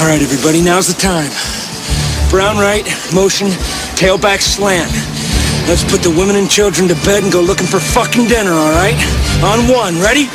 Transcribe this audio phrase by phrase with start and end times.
[0.00, 1.28] All right, everybody, now's the time.
[2.30, 3.48] Brown right, motion,
[3.98, 4.92] tailback slant.
[5.66, 8.70] Let's put the women and children to bed and go looking for fucking dinner, all
[8.70, 8.94] right?
[9.42, 10.28] On one, ready?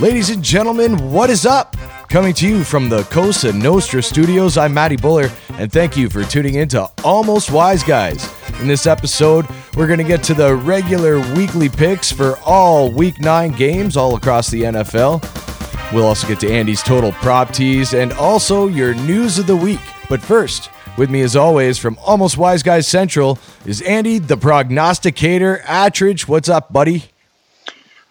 [0.00, 1.76] Ladies and gentlemen, what is up?
[2.10, 6.24] Coming to you from the Cosa Nostra studios, I'm Matty Buller, and thank you for
[6.24, 8.28] tuning in to Almost Wise Guys.
[8.60, 13.20] In this episode, we're going to get to the regular weekly picks for all Week
[13.20, 15.22] 9 games all across the NFL.
[15.92, 19.78] We'll also get to Andy's total prop tease and also your news of the week.
[20.08, 25.58] But first, with me as always from Almost Wise Guys Central is Andy, the prognosticator.
[25.58, 27.04] Attridge, what's up, buddy?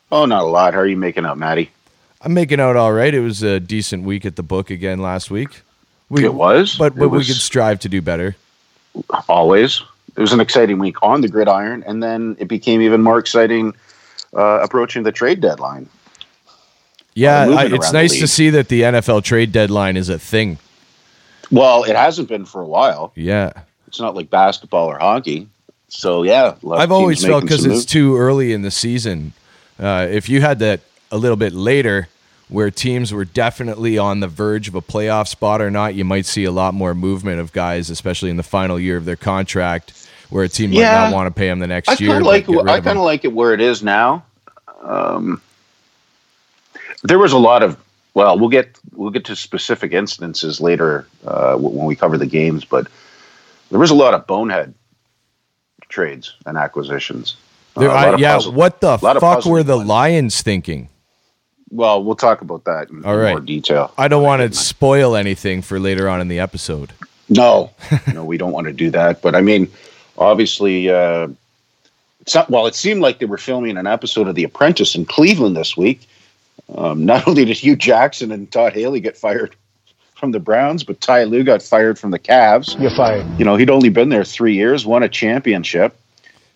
[0.09, 0.73] Oh, not a lot.
[0.73, 1.71] How are you making up, Matty?
[2.21, 3.13] I'm making out all right.
[3.13, 5.61] It was a decent week at the book again last week.
[6.09, 6.75] We, It was?
[6.75, 8.35] but, but we could strive to do better.
[9.29, 9.81] Always.
[10.15, 13.73] It was an exciting week on the gridiron, and then it became even more exciting
[14.35, 15.87] uh, approaching the trade deadline.
[17.13, 20.57] Yeah, I, it's nice to see that the NFL trade deadline is a thing.
[21.51, 23.11] Well, it hasn't been for a while.
[23.15, 23.53] Yeah,
[23.87, 25.47] It's not like basketball or hockey.
[25.87, 26.55] So, yeah.
[26.61, 29.33] a lot of I've always felt because it's too early in the season.
[29.79, 30.81] Uh, if you had that
[31.11, 32.07] a little bit later,
[32.49, 36.25] where teams were definitely on the verge of a playoff spot or not, you might
[36.25, 40.07] see a lot more movement of guys, especially in the final year of their contract,
[40.29, 42.21] where a team might not want to pay them the next I year.
[42.21, 44.23] like rid I kind of like it where it is now.
[44.81, 45.41] Um,
[47.03, 47.77] there was a lot of
[48.15, 52.65] well, we'll get we'll get to specific instances later uh, when we cover the games,
[52.65, 52.87] but
[53.69, 54.73] there was a lot of bonehead
[55.89, 57.35] trades and acquisitions.
[57.75, 59.87] Uh, There- lot I- yeah, puzzle- what the fuck were the ones.
[59.89, 60.89] Lions thinking?
[61.71, 63.93] Well, we'll talk about that in, All in more detail.
[63.97, 66.91] I don't want to spoil anything for later on in the episode.
[67.29, 67.71] No,
[68.13, 69.21] no, we don't want to do that.
[69.21, 69.69] But I mean,
[70.17, 71.27] obviously, uh,
[72.21, 75.05] it's not, well, it seemed like they were filming an episode of The Apprentice in
[75.05, 76.07] Cleveland this week.
[76.75, 79.55] Um, not only did Hue Jackson and Todd Haley get fired
[80.15, 82.79] from the Browns, but Ty Lue got fired from the Cavs.
[82.79, 83.25] You're fired.
[83.39, 85.95] You know, he'd only been there three years, won a championship.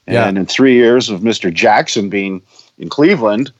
[0.06, 0.28] Yeah.
[0.28, 1.54] And in three years of Mr.
[1.54, 2.42] Jackson being
[2.78, 3.52] in Cleveland,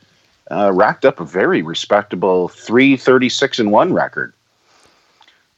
[0.54, 4.34] uh, racked up a very respectable 336 and 1 record.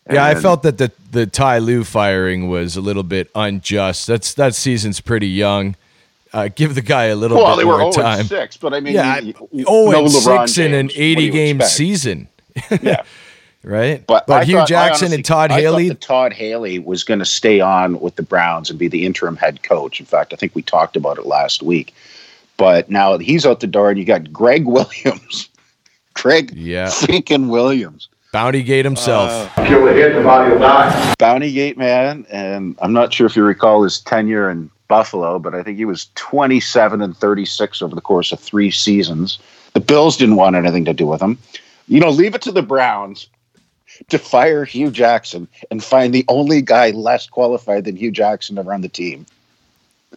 [0.10, 4.06] Yeah, I felt that the the Ty Lue firing was a little bit unjust.
[4.06, 5.76] That's that season's pretty young.
[6.32, 8.26] Uh, give the guy a little Well, bit they were more 0 time.
[8.26, 10.92] 6, but I mean, yeah, you- you- oh, no and LeBron six in an James.
[10.92, 11.76] What do eighty game expect?
[11.78, 12.28] season,
[12.84, 13.02] Yeah,
[13.64, 14.06] right?
[14.06, 17.26] but, but Hue thought- Jackson honestly- and Todd I Haley, Todd Haley was going to
[17.26, 20.00] stay on with the Browns and be the interim head coach.
[20.00, 21.96] In fact, I think we talked about it last week.
[22.58, 25.50] But now he's out the door, and you got Gregg Williams.
[26.14, 28.08] Gregg yeah, freaking Williams.
[28.32, 29.30] Bounty Gate himself.
[29.58, 31.14] Uh, Kill the hit, the body will die.
[31.20, 35.56] Bounty Gate man, and I'm not sure if you recall his tenure in Buffalo, but
[35.56, 39.40] I think he was 27 and 36 over the course of three seasons.
[39.74, 41.38] The Bills didn't want anything to do with him.
[41.88, 43.28] You know, leave it to the Browns
[44.10, 48.62] to fire Hue Jackson and find the only guy less qualified than Hue Jackson to
[48.64, 49.26] run the team.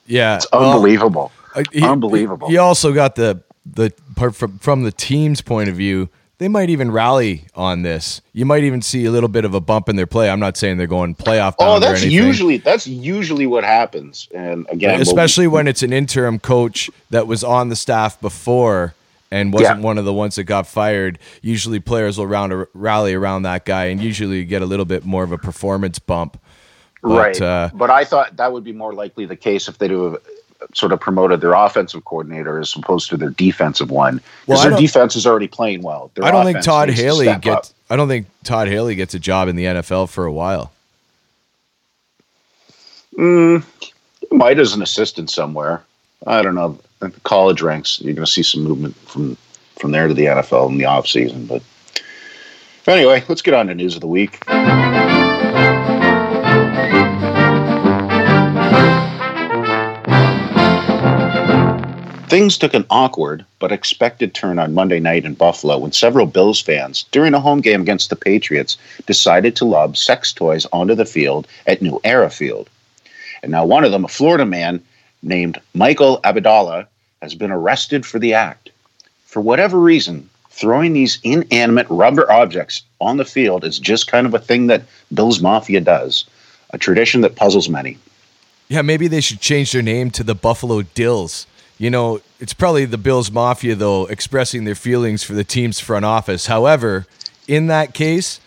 [0.06, 1.30] yeah, It's unbelievable.
[1.36, 2.50] uh, he- unbelievable.
[2.50, 6.08] You also got the the part from from the team's point of view.
[6.38, 8.20] They might even rally on this.
[8.32, 10.30] You might even see a little bit of a bump in their play.
[10.30, 11.56] I'm not saying they're going playoff.
[11.58, 14.28] oh, that's usually that's usually what happens.
[14.32, 18.94] And again, we'll- especially when it's an interim coach that was on the staff before
[19.32, 19.84] and wasn't Yeah.
[19.84, 21.18] one of the ones that got fired.
[21.42, 25.24] Usually, players will round rally around that guy and usually get a little bit more
[25.24, 26.38] of a performance bump.
[27.02, 27.42] But, right.
[27.42, 30.18] uh, but I thought that would be more likely the case if they do
[30.74, 34.20] sort of promoted their offensive coordinator as opposed to their defensive one.
[34.46, 36.10] Well, Because I their defense is already playing well.
[36.14, 37.46] Their I don't think Todd needs to Haley gets.
[37.48, 37.66] up.
[37.90, 40.72] I don't think Todd Haley gets a job in the NFL for a while.
[43.16, 43.64] Mm,
[44.30, 45.82] might as an assistant somewhere.
[46.26, 46.78] I don't know.
[47.00, 49.36] At the college ranks, you're going to see some movement from
[49.78, 51.46] from there to the NFL in the offseason.
[51.46, 51.62] But
[52.88, 54.44] anyway, let's get on to news of the week.
[62.28, 66.60] Things took an awkward but expected turn on Monday night in Buffalo when several Bills
[66.60, 68.76] fans, during a home game against the Patriots,
[69.06, 72.68] decided to lob sex toys onto the field at New Era Field.
[73.42, 74.82] And now one of them, a Florida man
[75.22, 76.86] named Michael Abdallah,
[77.22, 78.68] has been arrested for the act.
[79.24, 84.34] For whatever reason, throwing these inanimate rubber objects on the field is just kind of
[84.34, 84.82] a thing that
[85.14, 86.26] Bills Mafia does,
[86.74, 87.96] a tradition that puzzles many.
[88.68, 91.46] Yeah, maybe they should change their name to the Buffalo Dills.
[91.78, 96.04] You know, it's probably the Bills Mafia, though, expressing their feelings for the team's front
[96.04, 96.46] office.
[96.46, 97.06] However,
[97.46, 98.40] in that case,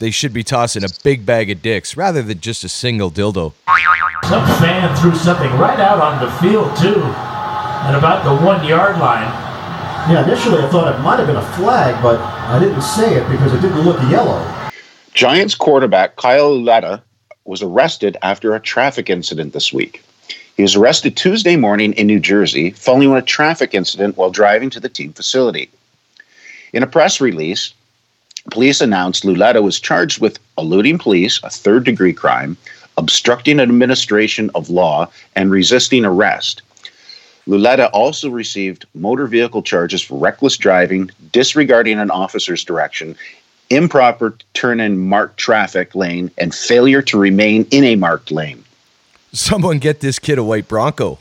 [0.00, 3.54] they should be tossing a big bag of dicks rather than just a single dildo.
[4.24, 8.98] Some fan threw something right out on the field, too, at about the one yard
[8.98, 9.32] line.
[10.10, 13.26] Yeah, initially I thought it might have been a flag, but I didn't say it
[13.30, 14.46] because it didn't look yellow.
[15.14, 17.02] Giants quarterback Kyle Lauletta
[17.46, 20.02] was arrested after a traffic incident this week.
[20.56, 24.80] He was arrested Tuesday morning in New Jersey following a traffic incident while driving to
[24.80, 25.68] the team facility.
[26.72, 27.74] In a press release,
[28.52, 32.56] police announced Lauletta was charged with eluding police, a third degree crime,
[32.96, 36.62] obstructing administration of law, and resisting arrest.
[37.46, 43.16] Lauletta also received motor vehicle charges for reckless driving, disregarding an officer's direction,
[43.70, 48.63] improper turn in marked traffic lane, and failure to remain in a marked lane.
[49.34, 51.18] Someone get this kid a white Bronco.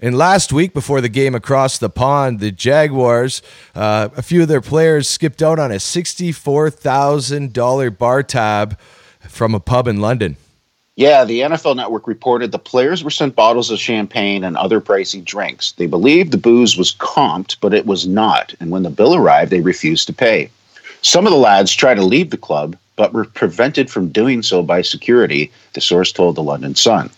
[0.00, 3.42] And last week, before the game across the pond, the Jaguars,
[3.76, 8.76] uh, a few of their players skipped out on a $64,000 bar tab
[9.20, 10.36] from a pub in London.
[10.96, 15.24] Yeah, the NFL Network reported the players were sent bottles of champagne and other pricey
[15.24, 15.70] drinks.
[15.72, 18.52] They believed the booze was comped, but it was not.
[18.58, 20.50] And when the bill arrived, they refused to pay.
[21.02, 24.62] Some of the lads tried to leave the club, but were prevented from doing so
[24.62, 27.08] by security, the source told the London Sun.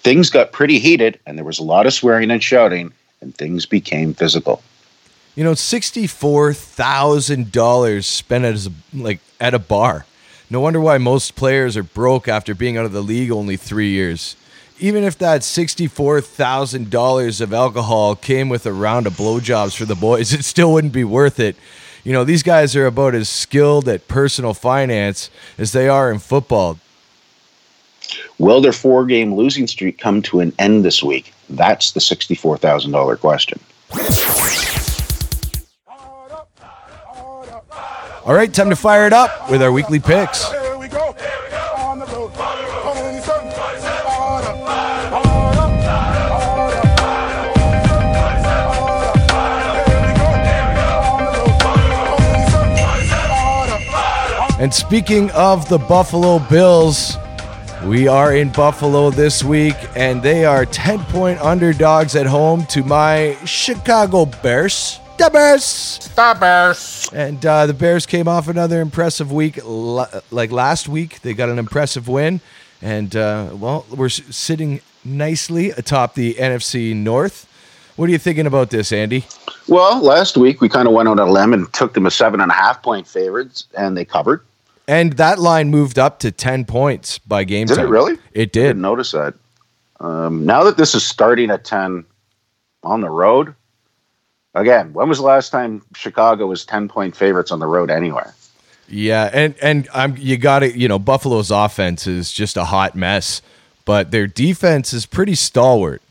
[0.00, 3.66] Things got pretty heated, and there was a lot of swearing and shouting, and things
[3.66, 4.62] became physical.
[5.34, 10.04] You know, sixty-four thousand dollars spent as a, like at a bar.
[10.50, 13.90] No wonder why most players are broke after being out of the league only three
[13.90, 14.36] years.
[14.78, 19.86] Even if that sixty-four thousand dollars of alcohol came with a round of blowjobs for
[19.86, 21.56] the boys, it still wouldn't be worth it.
[22.04, 26.18] You know, these guys are about as skilled at personal finance as they are in
[26.18, 26.78] football.
[28.38, 31.32] Will their four game losing streak come to an end this week?
[31.48, 33.60] That's the $64,000 question.
[38.24, 40.50] All right, time to fire it up with our weekly picks.
[40.50, 41.14] Here we go.
[54.62, 57.16] And speaking of the Buffalo Bills,
[57.84, 62.84] we are in Buffalo this week, and they are 10 point underdogs at home to
[62.84, 65.00] my Chicago Bears.
[65.18, 65.98] The Bears!
[66.14, 67.10] The Bears.
[67.12, 69.58] And uh, the Bears came off another impressive week.
[69.64, 72.40] Like last week, they got an impressive win.
[72.80, 77.48] And, uh, well, we're sitting nicely atop the NFC North.
[77.96, 79.24] What are you thinking about this, Andy?
[79.66, 82.40] Well, last week we kind of went on a limb and took them a seven
[82.40, 84.44] and a half point favorites, and they covered.
[84.88, 87.90] And that line moved up to 10 points by game Did it time.
[87.90, 88.14] really?
[88.32, 88.52] It I did.
[88.54, 89.34] didn't notice that.
[90.00, 92.04] Um, now that this is starting at 10
[92.82, 93.54] on the road,
[94.54, 98.34] again, when was the last time Chicago was 10 point favorites on the road anywhere?
[98.88, 102.94] Yeah, and and I'm you got to you know Buffalo's offense is just a hot
[102.94, 103.40] mess,
[103.86, 106.02] but their defense is pretty stalwart.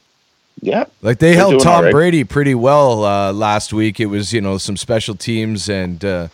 [0.61, 0.85] Yeah.
[1.01, 1.91] Like they They're held Tom right.
[1.91, 3.99] Brady pretty well uh, last week.
[3.99, 6.27] It was you know some special teams and uh,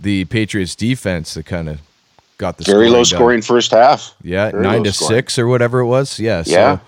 [0.00, 1.80] the Patriots defense that kind of
[2.38, 3.04] got the Very scoring low done.
[3.04, 4.14] scoring first half.
[4.22, 5.16] Yeah, Very nine to scoring.
[5.16, 6.18] six or whatever it was.
[6.18, 6.78] Yeah, Yeah.
[6.78, 6.80] So,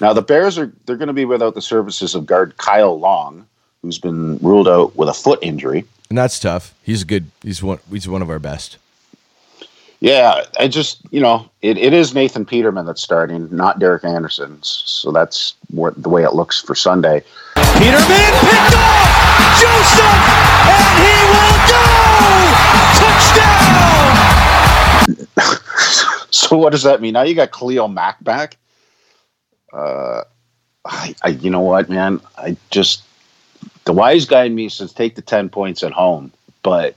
[0.00, 3.44] Now the Bears are they're going to be without the services of guard Kyle Long,
[3.82, 5.84] who's been ruled out with a foot injury.
[6.08, 6.74] and that's tough.
[6.82, 7.26] He's a good.
[7.42, 7.78] He's one.
[7.90, 8.78] He's one of our best.
[10.02, 14.58] Yeah, I just you know it, it is Nathan Peterman that's starting, not Derek Anderson.
[14.62, 17.22] So that's what the way it looks for Sunday.
[17.54, 19.60] Peterman picked off!
[19.60, 20.49] Joseph!
[20.70, 21.84] And he will go!
[23.00, 23.66] Touchdown!
[26.32, 27.14] So what does that mean?
[27.14, 28.56] Now you got Khalil Mack back.
[29.72, 30.22] Uh,
[30.84, 32.20] I, I you know what, man?
[32.38, 33.02] I just
[33.84, 36.96] the wise guy in me says take the ten points at home, but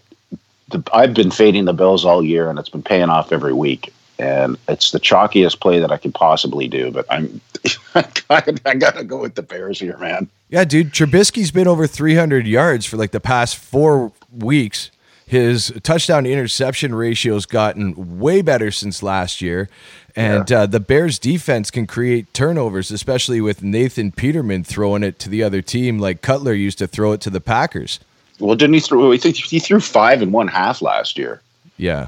[0.70, 3.94] the, I've been fading the Bills all year, and it's been paying off every week.
[4.20, 7.42] And it's the chalkiest play that I could possibly do, but I'm
[7.96, 10.29] I gotta, I gotta go with the Bears here, man.
[10.50, 14.91] Yeah, dude, Trubisky's been over 300 yards for like the past four weeks.
[15.25, 19.70] His touchdown to interception ratio's gotten way better since last year.
[20.15, 25.29] And uh, the Bears defense can create turnovers, especially with Nathan Peterman throwing it to
[25.29, 28.00] the other team like Cutler used to throw it to the Packers.
[28.39, 29.10] Well, didn't he throw?
[29.12, 31.41] He, he threw five in one half last year.
[31.77, 32.08] Yeah.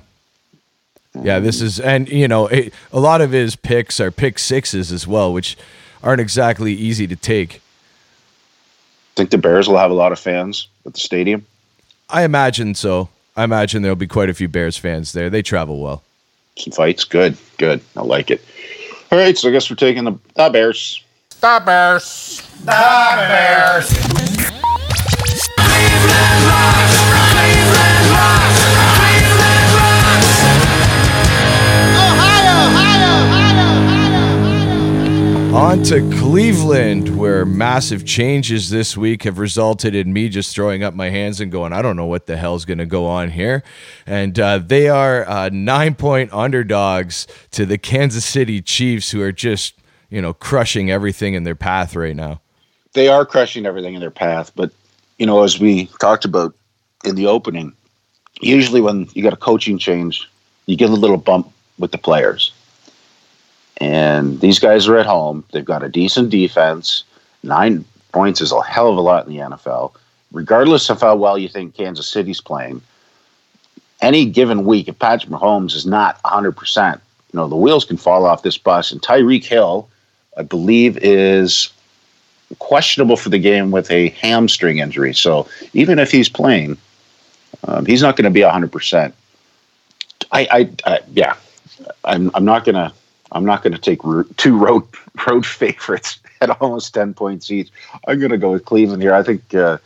[1.24, 4.92] Yeah, this is, and you know, it, a lot of his picks are pick sixes
[4.92, 5.58] as well, which
[6.04, 7.62] aren't exactly easy to take.
[9.16, 11.46] Think the Bears will have a lot of fans at the stadium.
[12.10, 13.10] I imagine so.
[13.36, 15.30] I imagine there'll be quite a few Bears fans there.
[15.30, 16.04] They travel well.
[16.58, 17.82] Some fights, good, good.
[17.96, 18.42] I like it.
[19.12, 21.04] All right, so I guess we're taking the, the Bears.
[21.42, 22.42] The Bears.
[22.60, 23.90] The Bears.
[25.58, 26.96] Cleveland rocks,
[27.32, 28.55] Cleveland rocks.
[35.56, 40.94] On to Cleveland, where massive changes this week have resulted in me just throwing up
[40.94, 43.64] my hands and going, I don't know what the hell's going to go on here.
[44.06, 49.32] And uh, they are uh, nine point underdogs to the Kansas City Chiefs, who are
[49.32, 49.76] just,
[50.10, 52.42] you know, crushing everything in their path right now.
[52.92, 54.52] They are crushing everything in their path.
[54.58, 54.72] But,
[55.20, 56.54] you know, as we talked about
[57.06, 57.72] in the opening,
[58.42, 60.30] usually when you got a coaching change,
[60.66, 62.52] you get a little bump with the players.
[63.78, 65.44] And these guys are at home.
[65.52, 67.04] They've got a decent defense.
[67.44, 69.94] Nine points is a hell of a lot in the NFL.
[70.32, 72.82] Regardless of how well you think Kansas City's playing,
[74.02, 77.02] any given week, if Patrick Mahomes is not 100%, you
[77.40, 78.92] know, the wheels can fall off this bus.
[78.92, 79.90] And Tyreek Hill,
[80.38, 81.70] I believe, is
[82.60, 85.14] questionable for the game with a hamstring injury.
[85.14, 86.78] So even if he's playing,
[87.68, 89.14] um, he's not going to be 100%.
[90.32, 91.36] I, I, I yeah,
[92.04, 92.94] I'm, I'm not going to
[93.36, 94.00] I'm not going to take
[94.38, 94.84] two road
[95.28, 97.70] road favorites at almost ten points each.
[98.08, 99.14] I'm going to go with Cleveland here.
[99.14, 99.78] I think uh,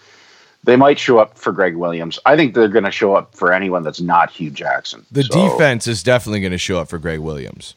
[0.63, 2.20] they might show up for Gregg Williams.
[2.25, 5.06] I think they're going to show up for anyone that's not Hue Jackson.
[5.12, 5.50] The so.
[5.50, 7.75] defense is definitely going to show up for Gregg Williams.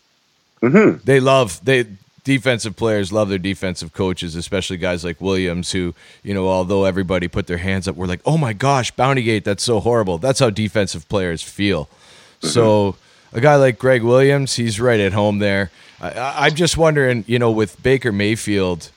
[0.61, 0.99] Mm-hmm.
[1.05, 1.87] They love they
[2.25, 7.26] defensive players love their defensive coaches, especially guys like Williams, who, you know, although everybody
[7.26, 10.19] put their hands up, we're like, oh my gosh, Bounty Gate, that's so horrible.
[10.19, 11.87] That's how defensive players feel.
[11.87, 12.49] Mm-hmm.
[12.49, 12.97] So
[13.33, 15.71] a guy like Gregg Williams, he's right at home there.
[16.01, 18.91] I, I'm just wondering, you know, with Baker Mayfield,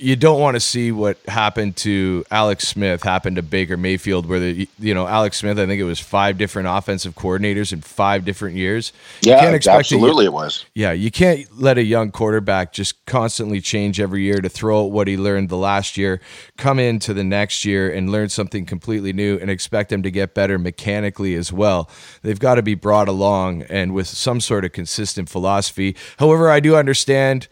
[0.00, 4.38] you don't want to see what happened to Alex Smith happened to Baker Mayfield, where
[4.38, 8.24] the you know Alex Smith, I think it was five different offensive coordinators in five
[8.24, 8.92] different years.
[9.22, 10.64] Yeah, absolutely, a, it was.
[10.74, 14.92] Yeah, you can't let a young quarterback just constantly change every year to throw out
[14.92, 16.20] what he learned the last year,
[16.56, 20.32] come into the next year and learn something completely new, and expect them to get
[20.32, 21.90] better mechanically as well.
[22.22, 25.96] They've got to be brought along and with some sort of consistent philosophy.
[26.18, 27.48] However, I do understand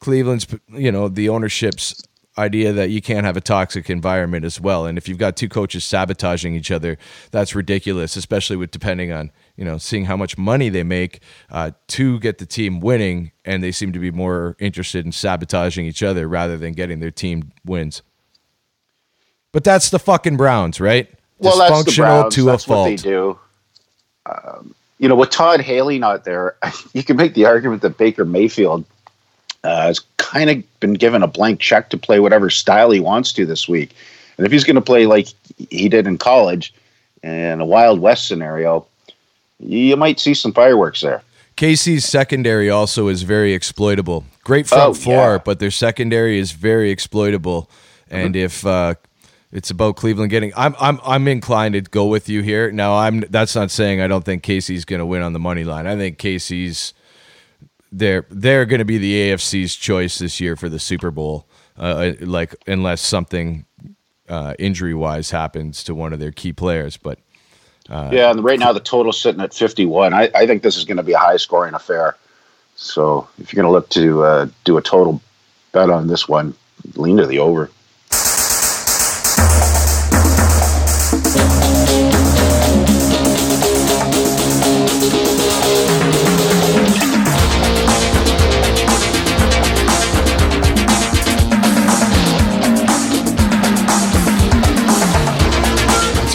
[0.00, 2.02] Cleveland's, you know, the ownership's
[2.38, 4.86] idea that you can't have a toxic environment as well.
[4.86, 6.96] And if you've got two coaches sabotaging each other,
[7.30, 11.72] that's ridiculous, especially with depending on, you know, seeing how much money they make uh,
[11.88, 13.32] to get the team winning.
[13.44, 17.10] And they seem to be more interested in sabotaging each other rather than getting their
[17.10, 18.02] team wins.
[19.52, 21.10] But that's the fucking Browns, right?
[21.38, 22.34] Well, that's the Browns.
[22.36, 22.84] to that's a fault.
[22.84, 23.38] what they do.
[24.26, 26.56] Um, you know, with Todd Haley not there,
[26.94, 28.86] you can make the argument that Baker Mayfield–
[29.64, 33.32] uh, has kind of been given a blank check to play whatever style he wants
[33.34, 33.94] to this week.
[34.36, 35.28] And if he's going to play like
[35.70, 36.72] he did in college
[37.22, 38.86] in a Wild West scenario,
[39.58, 41.22] you might see some fireworks there.
[41.56, 44.24] KC's secondary also is very exploitable.
[44.44, 45.38] Great front oh, four, yeah.
[45.44, 47.68] but their secondary is very exploitable.
[48.10, 48.44] And mm-hmm.
[48.44, 48.94] if uh,
[49.52, 52.72] it's about Cleveland getting, I'm I'm I'm inclined to go with you here.
[52.72, 55.64] Now I'm that's not saying I don't think KC's going to win on the money
[55.64, 55.86] line.
[55.86, 56.94] I think KC's
[57.92, 61.46] they're they're going to be the AFC's choice this year for the Super Bowl.
[61.78, 63.64] Uh, uh, like unless something
[64.28, 67.18] uh, injury wise happens to one of their key players, but.
[67.88, 70.14] Uh, yeah, and right now the total's sitting at 51.
[70.14, 72.16] I, I think this is going to be a high scoring affair.
[72.76, 75.20] So if you're going to look to uh, do a total
[75.72, 76.54] bet on this one,
[76.94, 77.68] lean to the over.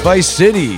[0.06, 0.78] Vice City.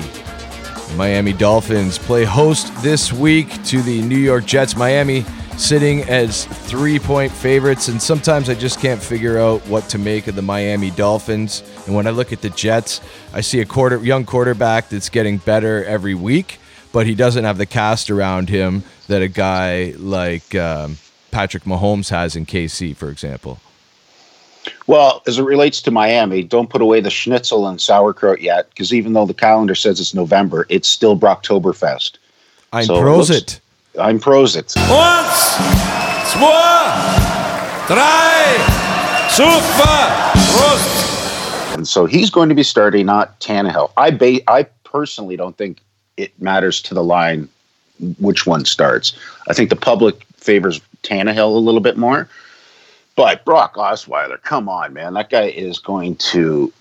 [0.96, 4.78] Miami Dolphins play host this week to the New York Jets.
[4.78, 5.26] Miami
[5.58, 10.28] sitting as three point favorites, and sometimes I just can't figure out what to make
[10.28, 11.62] of the Miami Dolphins.
[11.86, 13.02] And when I look at the Jets,
[13.34, 16.58] I see a quarter young quarterback that's getting better every week,
[16.94, 21.00] but he doesn't have the cast around him that a guy like um,
[21.32, 23.60] Patrick Mahomes has in KC, for example.
[24.88, 28.94] Well, as it relates to Miami, don't put away the schnitzel and sauerkraut yet, because
[28.94, 32.18] even though the calendar says it's November, it's still Brocktoberfest.
[32.74, 33.60] I'm so Prosit.
[34.00, 34.76] I'm Prosit.
[34.90, 35.56] Once,
[36.32, 38.58] zwei, drei,
[39.30, 39.98] super,
[40.54, 41.76] Prost.
[41.76, 43.92] And so he's going to be starting, not Tannehill.
[43.98, 45.80] I ba- I personally don't think
[46.18, 47.48] it matters to the line
[48.20, 49.18] which one starts.
[49.48, 52.28] I think the public favors Tannehill a little bit more.
[53.18, 55.16] But Brock Osweiler, come on, man.
[55.16, 56.72] That guy is going to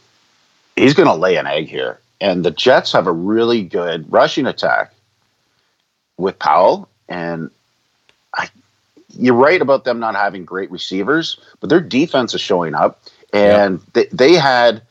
[0.76, 1.98] he's going to lay an egg here.
[2.20, 4.92] And the Jets have a really good rushing attack
[6.18, 6.88] with Powell.
[7.08, 7.50] And
[8.34, 8.48] I,
[9.18, 13.00] you're right about them not having great receivers, but their defense is showing up.
[13.32, 14.82] And they, they had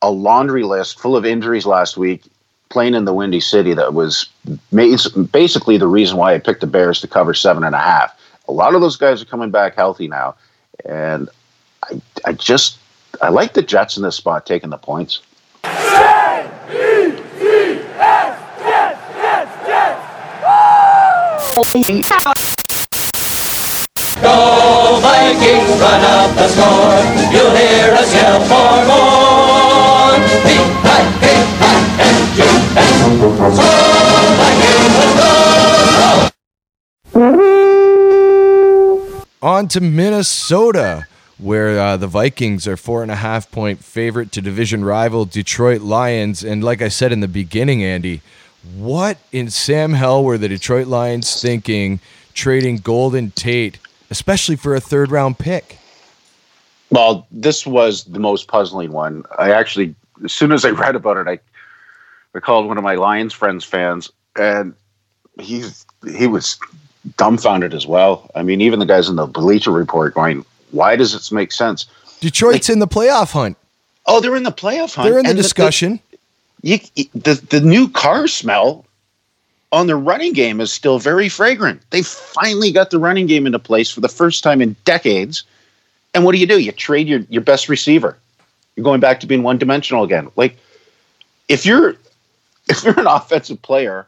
[0.00, 2.24] a laundry list full of injuries last week
[2.70, 4.26] playing in the Windy City that was
[4.72, 8.18] basically the reason why I picked the Bears to cover seven and a half.
[8.48, 10.34] A lot of those guys are coming back healthy now,
[10.84, 11.28] and
[11.82, 12.78] I, I just
[13.22, 15.22] I like the Jets in this spot taking the points.
[24.22, 27.00] Go Vikings, run up the score.
[27.32, 30.16] You'll hear us yell for more.
[30.44, 31.36] V-I-K-I-N-G-S.
[33.20, 33.65] Go Vikings,
[39.46, 41.06] On to Minnesota,
[41.38, 45.82] where uh, the Vikings are four and a half point favorite to division rival Detroit
[45.82, 46.42] Lions.
[46.42, 48.22] And like I said in the beginning, Andy,
[48.74, 52.00] what in Sam Hell were the Detroit Lions thinking
[52.34, 53.78] trading Golden Tate,
[54.10, 55.78] especially for a third round pick?
[56.90, 59.22] Well, this was the most puzzling one.
[59.38, 61.38] I actually, as soon as I read about it, I,
[62.36, 64.74] I called one of my Lions friends fans, and
[65.38, 65.86] he's
[66.16, 66.58] he was
[67.16, 68.30] dumbfounded as well.
[68.34, 71.86] I mean, even the guys in the Bleacher Report going, "Why does this make sense?"
[72.20, 73.56] Detroit's in the playoff hunt.
[74.06, 75.08] Oh, they're in the playoff hunt.
[75.08, 76.00] They're in the and discussion.
[76.62, 76.78] you,
[77.14, 78.84] the the new car smell
[79.72, 81.82] on the running game is still very fragrant.
[81.90, 85.44] They finally got the running game into place for the first time in decades.
[86.14, 86.58] And what do you do?
[86.58, 88.16] You trade your, your best receiver.
[88.74, 90.30] You're going back to being one dimensional again.
[90.36, 90.56] Like
[91.48, 91.96] if you're
[92.68, 94.06] if you're an offensive player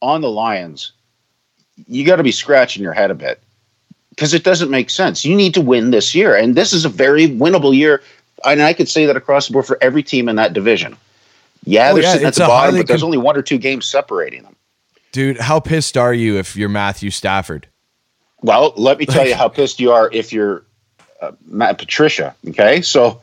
[0.00, 0.92] on the Lions,
[1.88, 3.40] you got to be scratching your head a bit
[4.10, 5.24] because it doesn't make sense.
[5.24, 8.02] You need to win this year, and this is a very winnable year.
[8.44, 10.96] And I could say that across the board for every team in that division.
[11.64, 13.42] Yeah, Oh, they're yeah, sitting at the a bottom, but there's com- only one or
[13.42, 14.56] two games separating them.
[15.12, 17.68] Dude, how pissed are you if you're Matthew Stafford?
[18.40, 20.64] Well, let me tell you how pissed you are if you're
[21.20, 22.34] uh, Matt Patricia.
[22.48, 23.22] Okay, so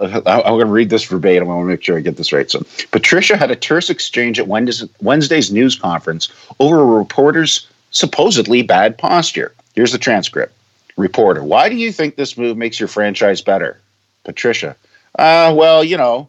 [0.00, 1.48] I'm going to read this verbatim.
[1.48, 2.50] I want to make sure I get this right.
[2.50, 8.98] So, Patricia had a terse exchange at Wednesday's, news conference over a reporter's supposedly bad
[8.98, 9.54] posture.
[9.74, 10.52] Here's the transcript.
[10.96, 13.80] Reporter, why do you think this move makes your franchise better?
[14.24, 14.76] Patricia,
[15.18, 16.28] uh, well, you know,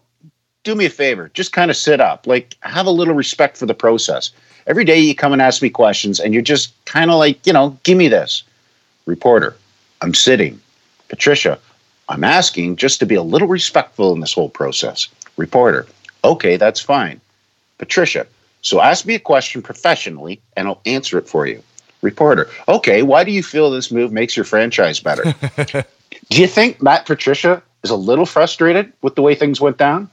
[0.64, 2.26] do me a favor, just kind of sit up.
[2.26, 4.32] Like, have a little respect for the process.
[4.68, 7.52] Every day you come and ask me questions, and you're just kind of like, you
[7.52, 8.44] know, give me this.
[9.06, 9.58] Reporter,
[10.02, 10.62] I'm sitting.
[11.10, 11.60] Patricia,
[12.12, 15.08] I'm asking just to be a little respectful in this whole process.
[15.38, 15.88] Reporter,
[16.24, 17.21] okay, that's fine.
[17.78, 18.28] Patricia,
[18.62, 21.63] so ask me a question professionally, and I'll answer it for you.
[22.02, 25.24] Reporter, okay, why do you feel this move makes your franchise better?
[26.30, 30.10] do you think Matt Patricia is a little frustrated with the way things went down?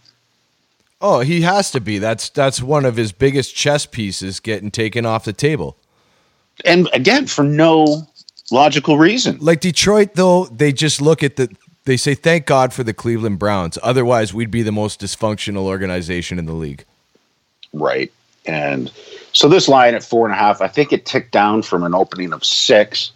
[1.00, 1.98] Oh, he has to be.
[1.98, 5.76] That's that's one of his biggest chess pieces getting taken off the table.
[6.64, 8.08] And again, for no
[8.50, 9.38] logical reason.
[9.40, 11.48] Like Detroit, though, they just look at the.
[11.88, 16.38] They say, "Thank God for the Cleveland Browns." Otherwise, we'd be the most dysfunctional organization
[16.38, 16.84] in the league.
[17.72, 18.12] Right.
[18.44, 18.92] And
[19.32, 21.94] so this line at four and a half, I think it ticked down from an
[21.94, 23.12] opening of six.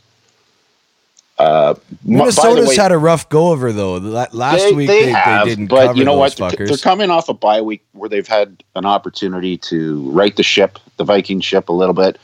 [1.38, 3.96] Uh, m- by the Minnesota's way, had a rough go over though.
[3.96, 6.34] Last they, week they they, have, they didn't but you know what?
[6.34, 10.42] They're, they're coming off a bye week where they've had an opportunity to right the
[10.42, 12.18] ship, the Viking ship, a little bit.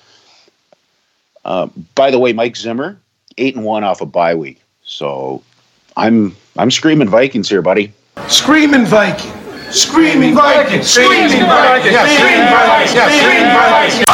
[1.44, 2.98] Uh, by the way, Mike Zimmer,
[3.36, 4.62] eight and one off a bye week.
[4.82, 5.42] So
[5.98, 7.92] I'm I'm screaming Vikings here, buddy.
[8.28, 9.32] Screaming Viking.
[9.72, 10.82] Screaming Viking.
[10.82, 11.92] Screaming Viking.
[11.92, 12.88] Screaming Viking.
[12.88, 14.04] Screaming Viking.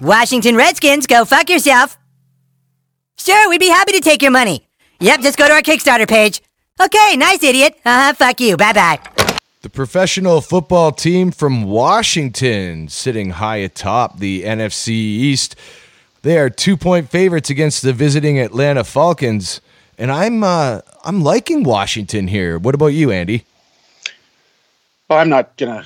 [0.00, 1.98] Washington Redskins, go fuck yourself.
[3.16, 4.68] Sure, we'd be happy to take your money.
[5.00, 6.40] Yep, just go to our Kickstarter page.
[6.80, 7.74] Okay, nice idiot.
[7.84, 8.56] Uh huh, fuck you.
[8.56, 9.00] Bye bye.
[9.62, 15.56] The professional football team from Washington sitting high atop the NFC East.
[16.22, 19.60] They are two point favorites against the visiting Atlanta Falcons.
[19.96, 22.58] And I'm uh, I'm liking Washington here.
[22.58, 23.44] What about you, Andy?
[25.08, 25.84] Well, I'm not gonna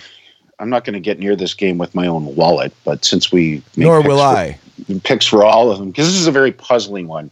[0.59, 4.03] I'm not gonna get near this game with my own wallet, but since we Nor
[4.03, 4.59] will for- I.
[5.05, 7.31] picks for all of them because this is a very puzzling one.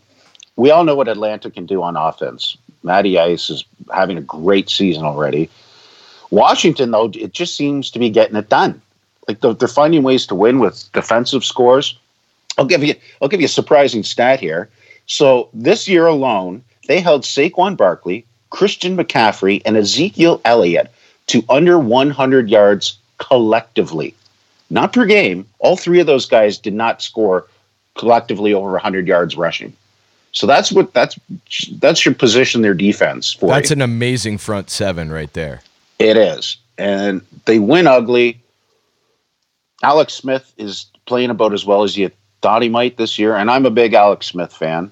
[0.57, 2.57] We all know what Atlanta can do on offense.
[2.83, 5.51] Matty Ice is having a great season already.
[6.31, 8.81] Washington, though, it just seems to be getting it done.
[9.27, 11.99] Like they're finding ways to win with defensive scores.
[12.61, 14.69] I'll give you I'll give you a surprising stat here.
[15.07, 20.93] So this year alone, they held Saquon Barkley, Christian McCaffrey, and Ezekiel Elliott
[21.29, 24.15] to under 100 yards collectively
[24.71, 25.47] not per game.
[25.59, 27.47] All three of those guys did not score
[27.99, 29.73] collectively over 100 yards rushing.
[30.33, 31.19] So that's what that's
[31.73, 33.49] that's your position their defense for.
[33.49, 33.75] That's you.
[33.75, 35.61] an amazing front seven right there.
[35.99, 38.41] it is, and they win ugly.
[39.83, 42.11] Alex Smith is playing about as well as you
[42.43, 44.91] thought he might this year, and I'm a big Alex Smith fan.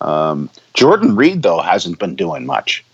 [0.00, 2.84] Um, Jordan Reed though hasn't been doing much,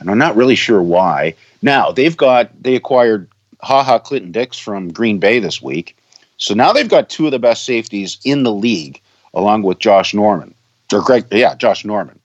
[0.00, 1.34] and I'm not really sure why.
[1.62, 3.28] Now they've got they acquired
[3.62, 5.96] Ha Ha Clinton Dix from Green Bay this week,
[6.36, 9.00] So now they've got two of the best safeties in the league,
[9.34, 10.54] along with Josh Norman
[10.92, 11.26] or Greg.
[11.30, 12.18] Yeah, Josh Norman.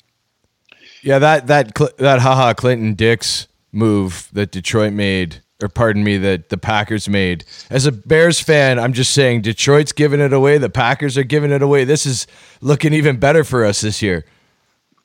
[1.03, 6.49] Yeah, that that that haha Clinton Dix move that Detroit made, or pardon me, that
[6.49, 7.43] the Packers made.
[7.69, 10.57] As a Bears fan, I'm just saying Detroit's giving it away.
[10.57, 11.83] The Packers are giving it away.
[11.83, 12.27] This is
[12.61, 14.25] looking even better for us this year.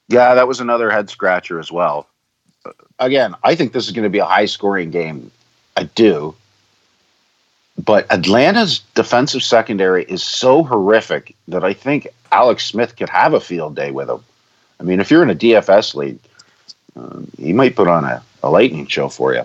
[0.08, 2.06] Yeah, that was another head scratcher as well.
[2.98, 5.30] Again, I think this is going to be a high scoring game.
[5.76, 6.34] I do.
[7.82, 13.40] But Atlanta's defensive secondary is so horrific that I think Alex Smith could have a
[13.40, 14.22] field day with them.
[14.78, 16.18] I mean, if you're in a DFS league,
[16.94, 19.44] um, he might put on a, a lightning show for you.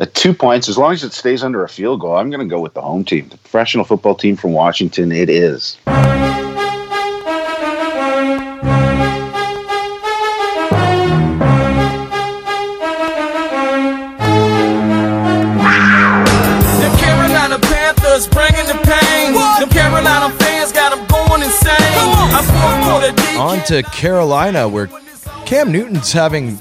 [0.00, 2.46] At two points, as long as it stays under a field goal, I'm going to
[2.46, 5.10] go with the home team, the professional football team from Washington.
[5.10, 5.76] It is.
[5.84, 5.92] The
[17.00, 19.32] Carolina Panthers bringing the pain.
[19.58, 21.74] The Carolina fans got them going insane.
[21.74, 23.40] I'm fourth quarter deep.
[23.40, 24.88] On to Carolina, where
[25.44, 26.56] Cam Newton's having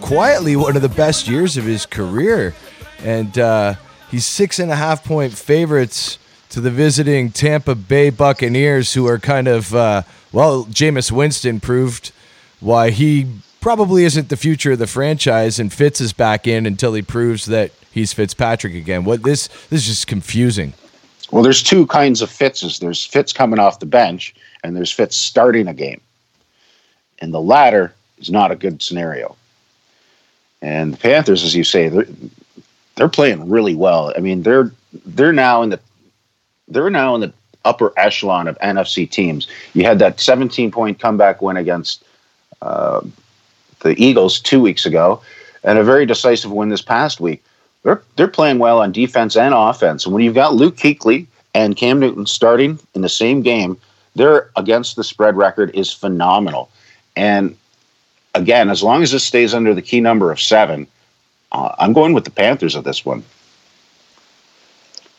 [0.00, 2.54] quietly one of the best years of his career,
[3.02, 3.74] and uh,
[4.10, 6.18] he's six and a half point favorites
[6.50, 10.64] to the visiting Tampa Bay Buccaneers, who are kind of uh, well.
[10.64, 12.12] Jameis Winston proved
[12.60, 13.26] why he
[13.60, 17.46] probably isn't the future of the franchise, and Fitz is back in until he proves
[17.46, 19.04] that he's Fitzpatrick again.
[19.04, 20.72] What this this is just confusing.
[21.30, 22.78] Well, there's two kinds of Fitzes.
[22.78, 24.34] There's Fitz coming off the bench,
[24.64, 26.00] and there's Fitz starting a game.
[27.18, 29.36] And the latter is not a good scenario.
[30.62, 31.88] And the Panthers, as you say,
[32.98, 34.12] they're playing really well.
[34.16, 34.72] I mean, they're
[35.06, 35.80] they're now in the
[36.66, 37.32] they're now in the
[37.64, 39.46] upper echelon of NFC teams.
[39.72, 42.04] You had that 17 point comeback win against
[42.60, 43.00] uh,
[43.80, 45.22] the Eagles two weeks ago,
[45.62, 47.42] and a very decisive win this past week.
[47.84, 50.04] They're they're playing well on defense and offense.
[50.04, 53.78] And when you've got Luke Kuechly and Cam Newton starting in the same game,
[54.16, 56.68] their against the spread record is phenomenal.
[57.14, 57.56] And
[58.34, 60.88] again, as long as this stays under the key number of seven,
[61.52, 63.24] uh, I'm going with the Panthers of this one.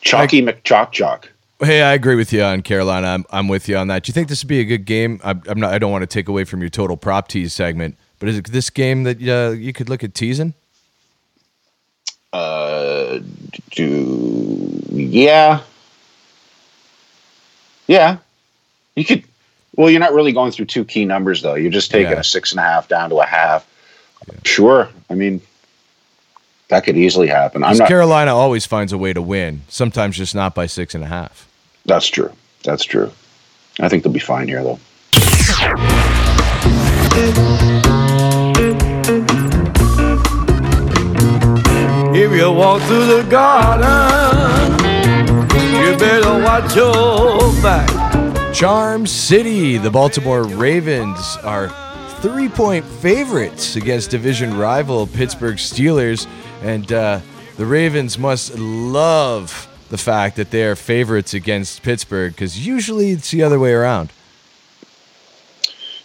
[0.02, 1.30] Chalky McChalk Chalk.
[1.62, 3.08] Hey, I agree with you on Carolina.
[3.08, 4.04] I'm, I'm with you on that.
[4.04, 5.20] Do you think this would be a good game?
[5.24, 5.74] I'm, I'm not.
[5.74, 8.48] I don't want to take away from your total prop tease segment, but is it
[8.52, 10.54] this game that uh, you could look at teasing?
[12.32, 13.20] Uh,
[13.72, 15.62] do yeah,
[17.88, 18.18] yeah.
[18.96, 19.24] You could.
[19.76, 21.56] Well, you're not really going through two key numbers though.
[21.56, 22.20] You're just taking Yeah.
[22.20, 23.68] a six and a half down to a half.
[24.44, 24.90] Sure.
[25.10, 25.42] I mean,
[26.70, 27.64] that could easily happen.
[27.64, 27.88] I'm 'Cause not.
[27.88, 29.62] Carolina always finds a way to win.
[29.68, 31.48] Sometimes just not by six and a half.
[31.86, 32.32] That's true.
[32.64, 33.12] That's true.
[33.80, 34.80] I think they'll be fine here though.
[42.12, 43.88] If you walk through the garden,
[45.82, 47.88] you better watch your back.
[48.54, 51.70] Charm City, the Baltimore Ravens are
[52.22, 56.28] three point favorites against division rival Pittsburgh Steelers.
[56.62, 57.22] And uh,
[57.58, 63.32] the Ravens must love the fact that they are favorites against Pittsburgh because usually it's
[63.32, 64.12] the other way around.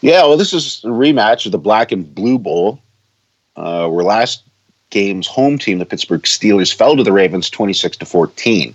[0.01, 2.79] Yeah, well, this is a rematch of the Black and Blue Bowl,
[3.57, 4.43] uh, where last
[4.91, 8.75] game's home team, the Pittsburgh Steelers, fell to the Ravens twenty six to fourteen,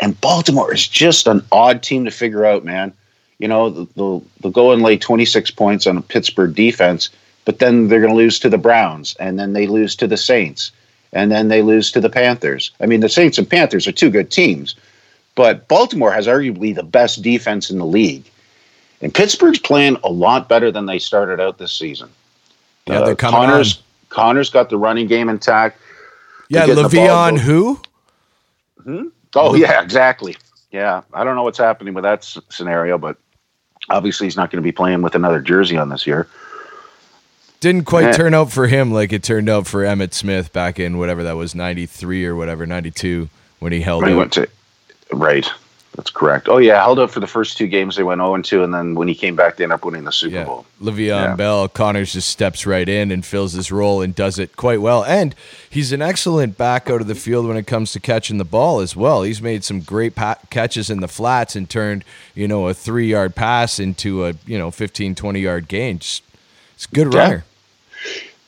[0.00, 2.92] and Baltimore is just an odd team to figure out, man.
[3.38, 7.08] You know, they'll they'll go and lay twenty six points on a Pittsburgh defense,
[7.44, 10.16] but then they're going to lose to the Browns, and then they lose to the
[10.16, 10.72] Saints,
[11.14, 12.72] and then they lose to the Panthers.
[12.80, 14.74] I mean, the Saints and Panthers are two good teams,
[15.34, 18.24] but Baltimore has arguably the best defense in the league.
[19.00, 22.10] And Pittsburgh's playing a lot better than they started out this season.
[22.86, 23.82] Yeah, they're uh, coming Conner's, on.
[24.08, 25.80] Conner's got the running game intact.
[26.48, 27.80] Yeah, getting the ball Le'Veon who?
[28.82, 29.08] Hmm?
[29.34, 30.36] Oh, yeah, exactly.
[30.70, 33.16] Yeah, I don't know what's happening with that s- scenario, but
[33.88, 36.26] obviously he's not going to be playing with another jersey on this year.
[37.64, 40.98] Didn't quite turn out for him like it turned out for Emmitt Smith back in
[40.98, 44.46] whatever that was, 93 or whatever, 92, when he held When he went to
[45.12, 45.50] right,
[45.96, 46.46] that's correct.
[46.50, 47.96] Oh yeah, held up for the first two games.
[47.96, 50.04] They went zero and two, and then when he came back, they ended up winning
[50.04, 50.66] the Super Yeah, Bowl.
[50.82, 51.36] Le'Veon Yeah.
[51.36, 55.02] Bell, Conners just steps right in and fills his role and does it quite well.
[55.02, 55.34] And
[55.70, 58.80] he's an excellent back out of the field when it comes to catching the ball
[58.80, 59.22] as well.
[59.22, 63.06] He's made some great pa- catches in the flats and turned, you know, a three
[63.06, 65.98] yard pass into a, you know, 15, 20 yard gain.
[66.00, 66.22] Just,
[66.74, 67.18] it's a good Yeah.
[67.20, 67.44] runner.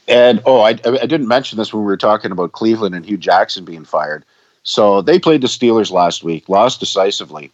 [0.08, 3.16] And oh, I, I didn't mention this when we were talking about Cleveland and Hue
[3.16, 4.24] Jackson being fired.
[4.62, 7.50] So they played the Steelers last week, lost decisively.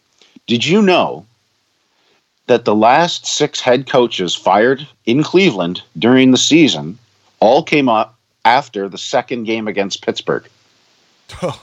[0.47, 1.25] Did you know
[2.47, 6.97] that the last six head coaches fired in Cleveland during the season
[7.39, 10.47] all came up after the second game against Pittsburgh?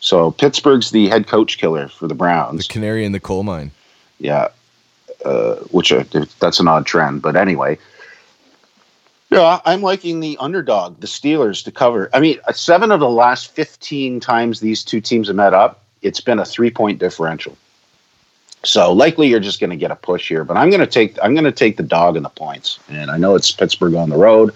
[0.00, 2.66] So Pittsburgh's the head coach killer for the Browns.
[2.66, 3.70] The canary in the coal mine.
[4.18, 4.48] Yeah,
[5.24, 6.04] uh, which uh,
[6.40, 7.78] that's an odd trend, but anyway.
[9.30, 12.10] Yeah, I'm liking the underdog, the Steelers, to cover.
[12.12, 15.84] I mean, uh, seven of the last 15 times these two teams have met up,
[16.02, 17.56] it's been a three point differential.
[18.64, 21.16] So likely you're just going to get a push here, but I'm going to take
[21.22, 22.78] I'm going to take the dog and the points.
[22.88, 24.52] And I know it's Pittsburgh on the road,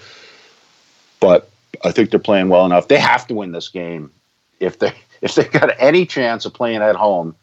[1.20, 1.48] but
[1.84, 2.88] I think they're playing well enough.
[2.88, 4.10] They have to win this game
[4.60, 7.34] if they if they got any chance of playing at home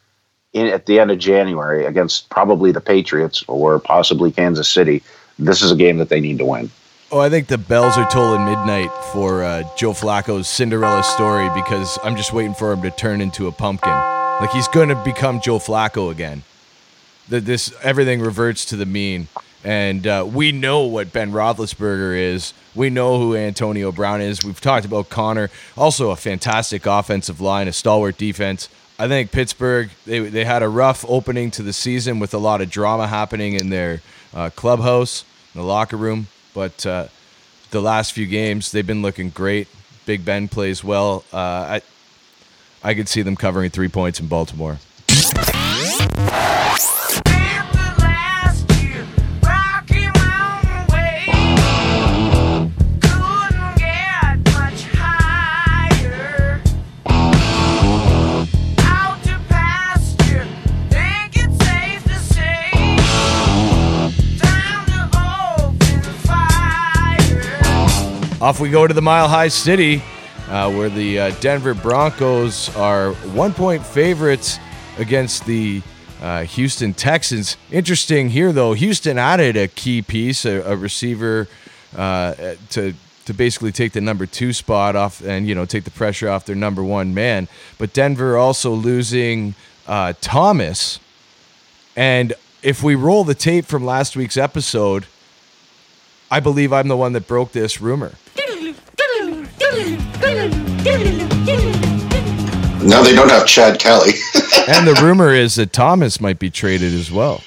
[0.53, 5.01] in at the end of January against probably the Patriots or possibly Kansas City.
[5.39, 6.69] This is a game that they need to win.
[7.13, 11.99] Oh, I think the bells are tolling midnight for uh, Joe Flacco's Cinderella story because
[12.05, 13.91] I'm just waiting for him to turn into a pumpkin.
[13.91, 16.43] Like he's going to become Joe Flacco again.
[17.27, 19.27] That this everything reverts to the mean,
[19.61, 22.53] and uh, we know what Ben Roethlisberger is.
[22.75, 24.41] We know who Antonio Brown is.
[24.41, 28.69] We've talked about Conner, also a fantastic offensive line, a stalwart defense.
[28.97, 32.61] I think Pittsburgh they they had a rough opening to the season with a lot
[32.61, 34.01] of drama happening in their
[34.33, 36.27] uh, clubhouse, in the locker room.
[36.53, 37.07] But uh,
[37.71, 39.67] the last few games, they've been looking great.
[40.05, 41.23] Big Ben plays well.
[41.31, 41.81] Uh, I
[42.83, 44.79] I could see them covering three points in Baltimore.
[68.41, 70.01] Off we go to the Mile High City,
[70.49, 74.57] uh, where the uh, Denver Broncos are one point favorites
[74.97, 75.83] against the
[76.23, 77.55] uh, Houston Texans.
[77.71, 78.73] Interesting here, though.
[78.73, 81.47] Houston added a key piece, a, a receiver,
[81.95, 82.33] uh,
[82.71, 86.27] to to basically take the number two spot off and you know take the pressure
[86.27, 87.47] off their number one man.
[87.77, 89.53] But Denver also losing
[89.85, 90.99] uh, Thomas,
[91.95, 95.05] and if we roll the tape from last week's episode,
[96.31, 98.13] I believe I'm the one that broke this rumor.
[102.83, 104.11] Now they don't have Chad Kelly.
[104.67, 107.41] and the rumor is that Thomas might be traded as well.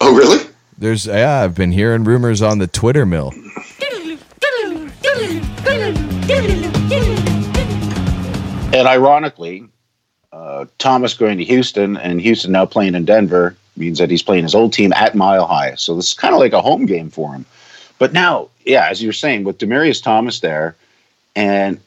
[0.00, 0.44] Oh, really?
[0.78, 3.32] There's yeah, I've been hearing rumors on the Twitter mill.
[8.74, 9.68] And ironically,
[10.32, 14.44] uh, Thomas going to Houston and Houston now playing in Denver means that he's playing
[14.44, 15.74] his old team at Mile High.
[15.74, 17.44] So this is kind of like a home game for him.
[17.98, 20.74] But now, yeah, as you were saying, with Demaryius Thomas there
[21.36, 21.80] and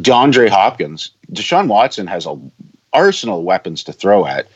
[0.00, 2.38] DeAndre Hopkins, Deshaun Watson has a
[2.92, 4.46] arsenal of weapons to throw at.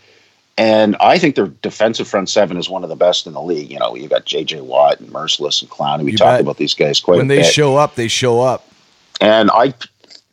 [0.56, 3.70] And I think their defensive front seven is one of the best in the league.
[3.72, 4.60] You know, you got J.J.
[4.60, 6.04] Watt and Mercilus and Clowney.
[6.04, 6.40] We You talked bet.
[6.42, 7.52] about these guys quite when they bit.
[7.52, 8.64] show up, they show up.
[9.20, 9.74] And I,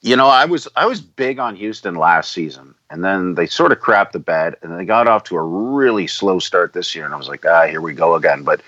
[0.01, 3.71] you know, I was I was big on Houston last season, and then they sort
[3.71, 7.05] of crapped the bed, and they got off to a really slow start this year,
[7.05, 8.43] and I was like, ah, here we go again.
[8.43, 8.61] But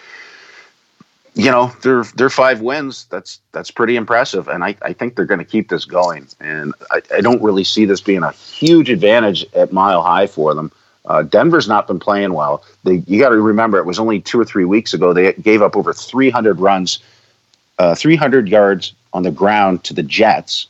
[1.35, 3.05] you know, they're they're five wins.
[3.05, 6.27] That's that's pretty impressive, and I, I think they're going to keep this going.
[6.39, 10.53] And I, I don't really see this being a huge advantage at Mile High for
[10.53, 10.71] them.
[11.05, 12.63] Uh, Denver's not been playing well.
[12.83, 15.61] They, you got to remember, it was only two or three weeks ago they gave
[15.61, 16.99] up over 300 runs,
[17.77, 20.67] uh, 300 yards on the ground to the Jets,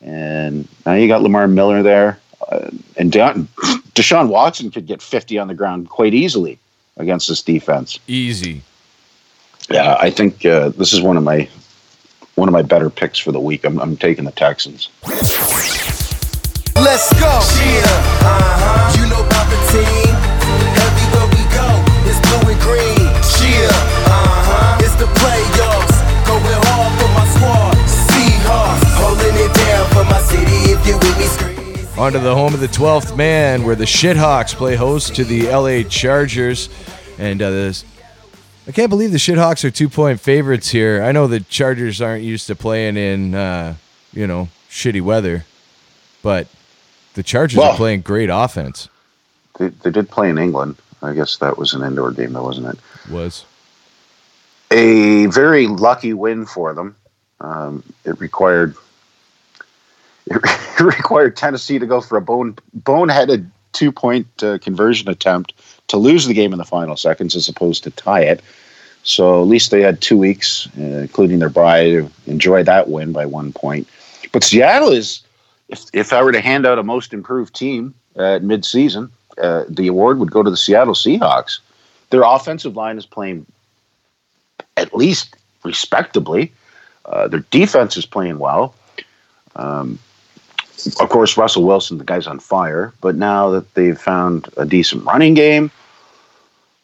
[0.00, 2.18] and now you got Lamar Miller there,
[2.50, 3.34] uh, and De-
[3.94, 6.58] Deshaun Watson could get 50 on the ground quite easily
[6.96, 7.98] against this defense.
[8.06, 8.62] Easy.
[9.72, 11.48] Yeah, I think uh, this is one of my
[12.34, 13.64] one of my better picks for the week.
[13.64, 14.90] I'm, I'm taking the Texans.
[16.76, 17.40] Let's go.
[17.56, 17.80] Yeah,
[18.20, 19.00] uh-huh.
[19.00, 20.12] You know about the team.
[20.76, 21.68] Everywhere we go,
[22.04, 23.08] it's blue and green.
[23.40, 23.72] Yeah,
[24.12, 24.84] uh-huh.
[24.84, 25.96] It's the playoffs.
[26.28, 27.76] Going hard for my squad.
[27.88, 28.92] Seahawks.
[29.00, 30.72] Holding it down for my city.
[30.72, 31.98] If you with me, scream.
[31.98, 35.48] On to the home of the 12th man, where the Shithawks play host to the
[35.48, 36.68] LA Chargers.
[37.18, 37.84] And uh, this,
[38.66, 41.02] I can't believe the Shithawks are two point favorites here.
[41.02, 43.74] I know the Chargers aren't used to playing in, uh,
[44.12, 45.44] you know, shitty weather,
[46.22, 46.46] but
[47.14, 48.88] the Chargers Well- are playing great offense.
[49.58, 50.76] They, they did play in England.
[51.02, 53.10] I guess that was an indoor game, though, wasn't it?
[53.10, 53.44] Was
[54.70, 56.96] A very lucky win for them.
[57.40, 58.76] Um, it required
[60.26, 65.54] it required Tennessee to go for a bone boneheaded two point uh, conversion attempt
[65.92, 68.40] to lose the game in the final seconds as opposed to tie it.
[69.02, 73.12] So at least they had two weeks, uh, including their bye, to enjoy that win
[73.12, 73.86] by one point.
[74.32, 75.20] But Seattle is,
[75.68, 79.86] if, if I were to hand out a most improved team at midseason, uh, the
[79.86, 81.58] award would go to the Seattle Seahawks.
[82.08, 83.44] Their offensive line is playing
[84.78, 86.52] at least respectably.
[87.04, 88.74] Uh, their defense is playing well.
[89.56, 89.98] Um,
[91.00, 92.94] of course, Russell Wilson, the guy's on fire.
[93.02, 95.70] But now that they've found a decent running game,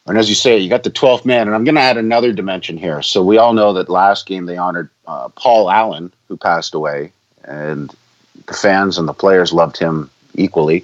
[0.09, 1.47] and as you say, you got the 12th man.
[1.47, 3.01] And I'm going to add another dimension here.
[3.03, 7.11] So we all know that last game they honored uh, Paul Allen, who passed away,
[7.43, 7.95] and
[8.47, 10.83] the fans and the players loved him equally.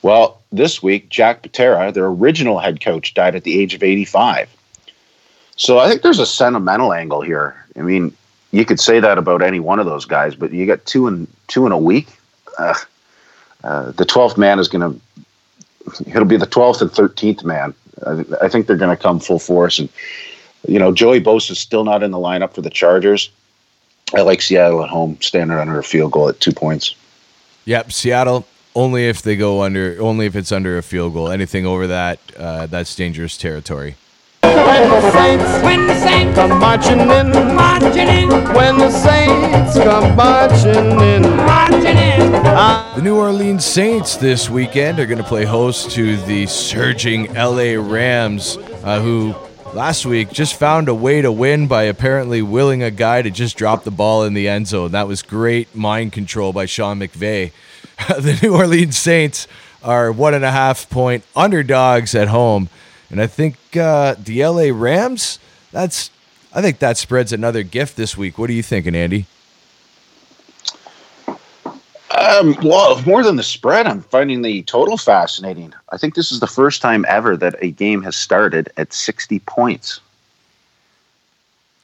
[0.00, 4.48] Well, this week, Jack Patera, their original head coach, died at the age of 85.
[5.56, 7.54] So I think there's a sentimental angle here.
[7.76, 8.16] I mean,
[8.52, 11.26] you could say that about any one of those guys, but you got two in
[11.46, 12.08] two in a week.
[12.58, 12.74] Uh,
[13.64, 17.74] uh, the 12th man is going to, it'll be the 12th and 13th man.
[18.06, 19.78] I, I think they're going to come full force.
[19.78, 19.88] And,
[20.66, 23.30] you know, Joey Bosa is still not in the lineup for the Chargers.
[24.14, 26.94] I like Seattle at home, standing under a field goal at two points.
[27.64, 31.30] Yep, Seattle only if they go under, only if it's under a field goal.
[31.30, 33.96] Anything over that, uh, that's dangerous territory.
[34.42, 38.28] When the Saints, when the Saints come marching in, marching in.
[38.54, 42.32] When the Saints come marching in, marching in.
[42.32, 47.74] The New Orleans Saints this weekend are going to play host to the surging LA
[47.78, 49.34] Rams, uh, who
[49.74, 53.56] last week just found a way to win by apparently willing a guy to just
[53.56, 54.90] drop the ball in the end zone.
[54.90, 57.52] That was great mind control by Sean McVay.
[58.08, 59.46] the New Orleans Saints
[59.82, 62.68] are one and a half point underdogs at home.
[63.12, 65.38] And I think uh, the LA Rams,
[65.70, 66.10] that's
[66.52, 68.38] I think that spreads another gift this week.
[68.38, 69.26] What are you thinking, Andy?
[72.18, 75.72] Um, well, more than the spread, I'm finding the total fascinating.
[75.90, 79.38] I think this is the first time ever that a game has started at 60
[79.40, 80.00] points.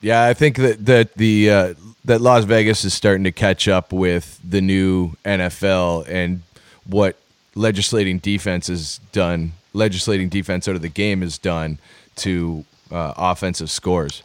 [0.00, 3.92] Yeah, I think that that the uh, that Las Vegas is starting to catch up
[3.92, 6.42] with the new NFL and
[6.86, 7.16] what
[7.54, 9.52] legislating defense has done.
[9.78, 11.78] Legislating defense out of the game has done
[12.16, 14.24] to uh, offensive scores.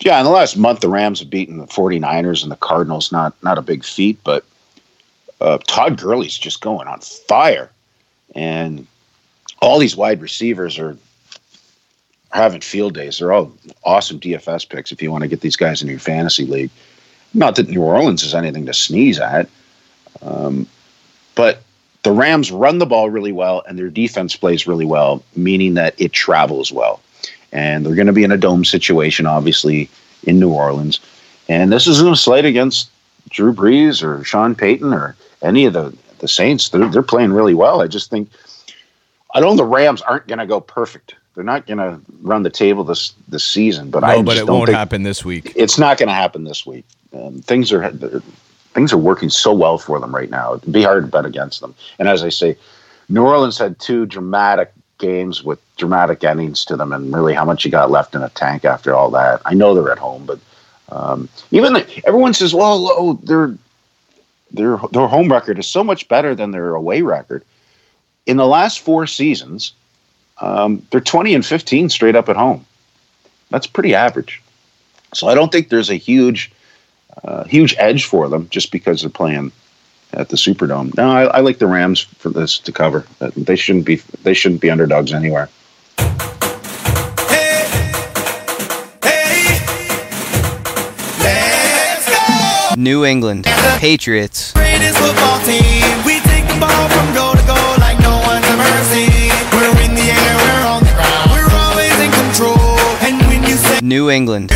[0.00, 3.10] Yeah, in the last month, the Rams have beaten the 49ers and the Cardinals.
[3.10, 4.44] Not not a big feat, but
[5.40, 7.70] uh, Todd Gurley's just going on fire,
[8.34, 8.86] and
[9.62, 10.98] all these wide receivers are
[12.32, 13.18] having field days.
[13.18, 13.52] They're all
[13.84, 16.70] awesome DFS picks if you want to get these guys in your fantasy league.
[17.32, 19.48] Not that New Orleans is anything to sneeze at,
[20.20, 20.66] um,
[21.34, 21.61] but
[22.02, 25.94] the Rams run the ball really well and their defense plays really well, meaning that
[25.98, 27.00] it travels well.
[27.52, 29.88] And they're going to be in a dome situation, obviously,
[30.24, 31.00] in New Orleans.
[31.48, 32.90] And this isn't a slight against
[33.28, 36.70] Drew Brees or Sean Payton or any of the, the Saints.
[36.70, 37.82] They're, they're playing really well.
[37.82, 38.30] I just think,
[39.34, 41.14] I don't know the Rams aren't going to go perfect.
[41.34, 44.46] They're not going to run the table this this season, but no, I but it
[44.46, 45.52] won't happen this week.
[45.56, 46.84] it's not going to happen this week.
[47.14, 47.90] Um, things are
[48.72, 50.54] things are working so well for them right now.
[50.54, 51.74] It'd be hard to bet against them.
[51.98, 52.56] And as I say,
[53.08, 57.64] New Orleans had two dramatic games with dramatic endings to them, and really how much
[57.64, 59.42] you got left in a tank after all that.
[59.44, 60.38] I know they're at home, but
[60.90, 63.54] um, even the, everyone says, "Well, oh, their
[64.52, 67.44] their their home record is so much better than their away record."
[68.24, 69.72] In the last four seasons,
[70.40, 72.64] um, they're twenty and fifteen straight up at home.
[73.50, 74.40] That's pretty average.
[75.14, 76.50] So I don't think there's a huge
[77.24, 79.52] uh, huge edge for them just because they're playing
[80.12, 80.94] at the Superdome.
[80.96, 83.06] No, I, I like the Rams for this to cover.
[83.20, 85.48] Uh, They shouldn't be they shouldn't be underdogs anywhere.
[92.76, 93.44] New England
[93.78, 94.52] Patriots.
[94.52, 95.82] Greatest football team.
[96.04, 99.30] We take the ball from goal to goal like no one's ever seen.
[99.52, 101.30] We're in the air, we're on the ground.
[101.32, 102.58] We're always in control.
[103.06, 104.50] And when you say New England.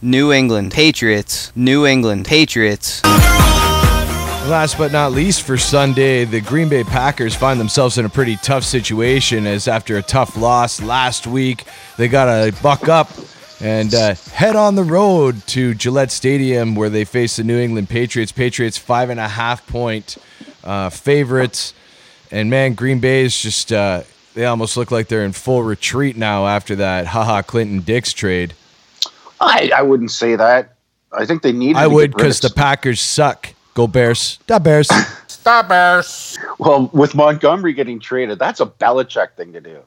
[0.00, 1.50] New England Patriots.
[1.56, 3.02] New England Patriots.
[3.04, 8.36] Last but not least for Sunday, the Green Bay Packers find themselves in a pretty
[8.36, 11.64] tough situation as after a tough loss last week,
[11.96, 13.10] they got to buck up
[13.60, 17.88] and uh, head on the road to Gillette Stadium where they face the New England
[17.88, 18.30] Patriots.
[18.30, 20.16] Patriots five and a half point
[20.62, 21.74] uh, favorites.
[22.30, 24.02] And man, Green Bay is just, uh,
[24.34, 28.54] they almost look like they're in full retreat now after that Ha Ha Clinton-Dix trade.
[29.40, 30.74] I, I wouldn't say that.
[31.12, 31.74] I think they need.
[31.74, 33.54] To I would because the Packers suck.
[33.74, 34.38] Go Bears.
[34.46, 34.88] Da Bears.
[35.28, 36.36] Stop Bears.
[36.58, 39.78] Well, with Montgomery getting traded, that's a Belichick thing to do.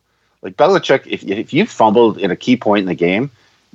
[0.41, 3.29] Like Belichick, if if you fumbled in a key point in the game,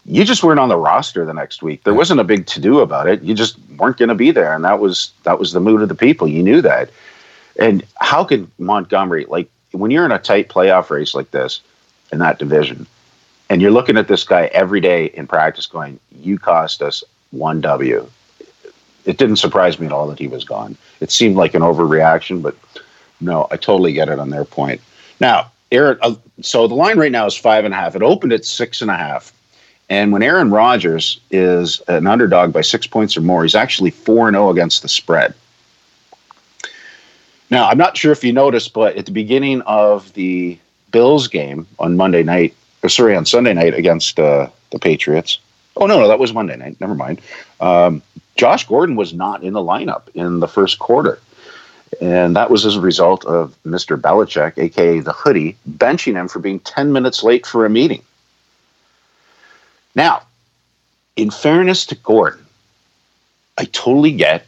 [0.05, 1.85] you just weren't on the roster the next week.
[1.85, 3.23] There wasn't a big to do about it.
[3.23, 5.89] You just weren't going to be there, and that was that was the mood of
[5.89, 6.27] the people.
[6.27, 6.91] You knew that.
[7.59, 11.61] And how could Montgomery like when you're in a tight playoff race like this
[12.11, 12.87] in that division,
[13.49, 17.61] and you're looking at this guy every day in practice, going, "You cost us one
[17.61, 18.09] W."
[19.05, 20.77] It didn't surprise me at all that he was gone.
[21.01, 22.57] It seemed like an overreaction, but
[23.21, 24.81] no, I totally get it on their point.
[25.21, 27.97] Now, Aaron, uh, so the line right now is five and a half.
[27.97, 29.33] It opened at six and a half,
[29.89, 34.27] And when Aaron Rodgers is an underdog by six points or more, he's actually 4
[34.27, 35.33] and 0 against the spread.
[37.51, 40.59] Now, I'm not sure if you noticed, but at the beginning of the
[40.91, 42.55] Bills game on Monday night,
[42.87, 45.41] or sorry, on Sunday night against uh, the Patriots.
[45.77, 46.81] Oh, no, no, that was Monday night.
[46.81, 47.21] Never mind.
[47.59, 48.01] Um,
[48.37, 51.19] Josh Gordon was not in the lineup in the first quarter.
[52.01, 54.01] And that was as a result of Mr.
[54.01, 58.03] Belichick, aka the hoodie, benching him for being 10 minutes late for a meeting.
[59.97, 60.23] Now,
[61.17, 62.47] in fairness to Gordon,
[63.59, 64.47] I totally get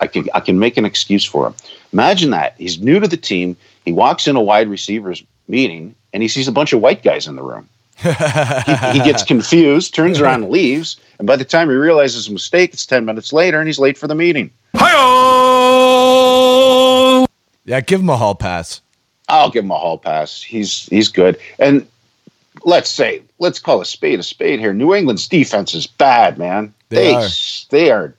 [0.00, 1.54] I can I can make an excuse for him.
[1.92, 2.54] Imagine that.
[2.58, 3.56] He's new to the team.
[3.84, 7.26] He walks in a wide receivers meeting and he sees a bunch of white guys
[7.26, 7.68] in the room.
[8.02, 12.30] He, he gets confused, turns around and leaves, and by the time he realizes his
[12.30, 14.50] mistake, it's 10 minutes later and he's late for the meeting.
[17.64, 18.80] Yeah, give him a hall pass.
[19.28, 20.42] I'll give him a hall pass.
[20.42, 21.38] He's he's good.
[21.58, 21.86] And
[22.64, 24.72] let's say, let's call a spade a spade here.
[24.72, 26.72] New England's defense is bad, man.
[26.88, 27.28] They are.
[27.68, 28.14] They are.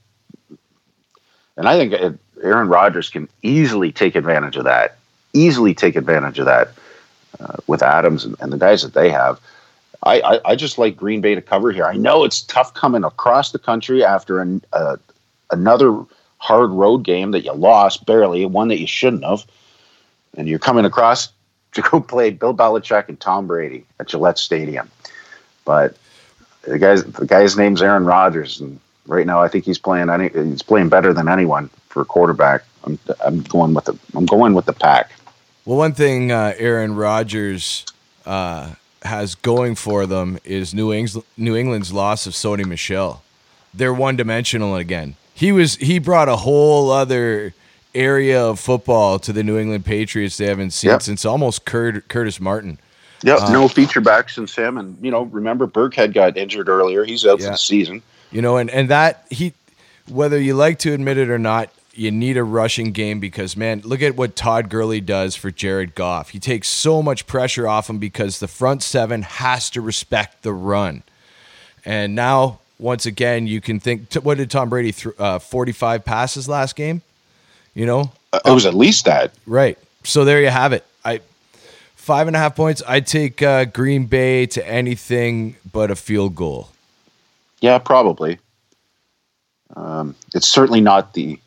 [1.58, 4.98] And I think Aaron Rodgers can easily take advantage of that.
[5.34, 6.70] Easily take advantage of that
[7.40, 9.40] uh, with Adams and, and the guys that they have.
[10.04, 11.86] I, I, I just like Green Bay to cover here.
[11.86, 14.98] I know it's tough coming across the country after an, uh,
[15.52, 16.06] another
[16.38, 19.46] hard road game that you lost barely, one that you shouldn't have,
[20.38, 21.30] and you're coming across
[21.74, 24.90] to go play Bill Belichick and Tom Brady at Gillette Stadium.
[25.66, 25.96] But
[26.64, 30.30] the guy's the guy's name's Aaron Rodgers, and right now I think he's playing any
[30.30, 32.64] he's playing better than anyone for a quarterback.
[32.86, 35.12] I'm I'm going with the I'm going with the pack.
[35.66, 37.86] Well, one thing uh, Aaron Rodgers
[38.26, 38.72] uh,
[39.04, 43.24] has going for them is New, Eng- New England's loss of Sony Michel.
[43.74, 45.16] They're one dimensional again.
[45.34, 47.54] He was he brought a whole other
[47.96, 51.02] area of football to the New England Patriots they haven't seen Yep.
[51.02, 52.78] since almost Curt, Curtis Martin.
[53.24, 57.04] Yep, no um, feature back since him, and you know remember Burkhead got injured earlier.
[57.04, 58.02] He's out for the season.
[58.32, 59.54] You know, and, and that he,
[60.08, 61.70] whether you like to admit it or not,
[62.00, 65.96] you need a rushing game because man, look at what Todd Gurley does for Jared
[65.96, 66.30] Goff.
[66.30, 70.54] He takes so much pressure off him because the front seven has to respect the
[70.54, 71.04] run.
[71.86, 74.14] And now, once again, you can think.
[74.16, 74.92] What did Tom Brady?
[74.92, 77.02] Th- uh, Forty-five passes last game.
[77.74, 79.34] You know, Uh, It was at least that.
[79.46, 79.78] Right.
[80.04, 80.86] So there you have it.
[81.04, 81.22] I
[81.96, 82.82] five and a half points.
[82.88, 86.70] I take uh, Green Bay to anything but a field goal.
[87.62, 88.40] Yeah, probably.
[89.76, 91.40] Um, it's certainly not the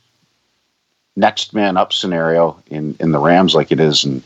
[1.16, 4.22] next man up scenario in, in the Rams like it is in,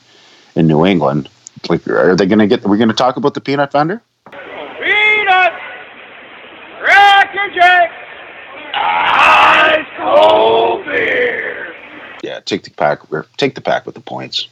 [0.55, 1.29] in New England.
[1.69, 2.65] Like, are they going to get?
[2.65, 4.03] We're going to talk about the peanut vendor.
[4.31, 5.53] Peanut!
[6.81, 7.91] Cracker Jack!
[8.75, 11.75] Ice cold beer!
[12.23, 13.11] Yeah, take the pack.
[13.11, 14.49] Or take the pack with the points.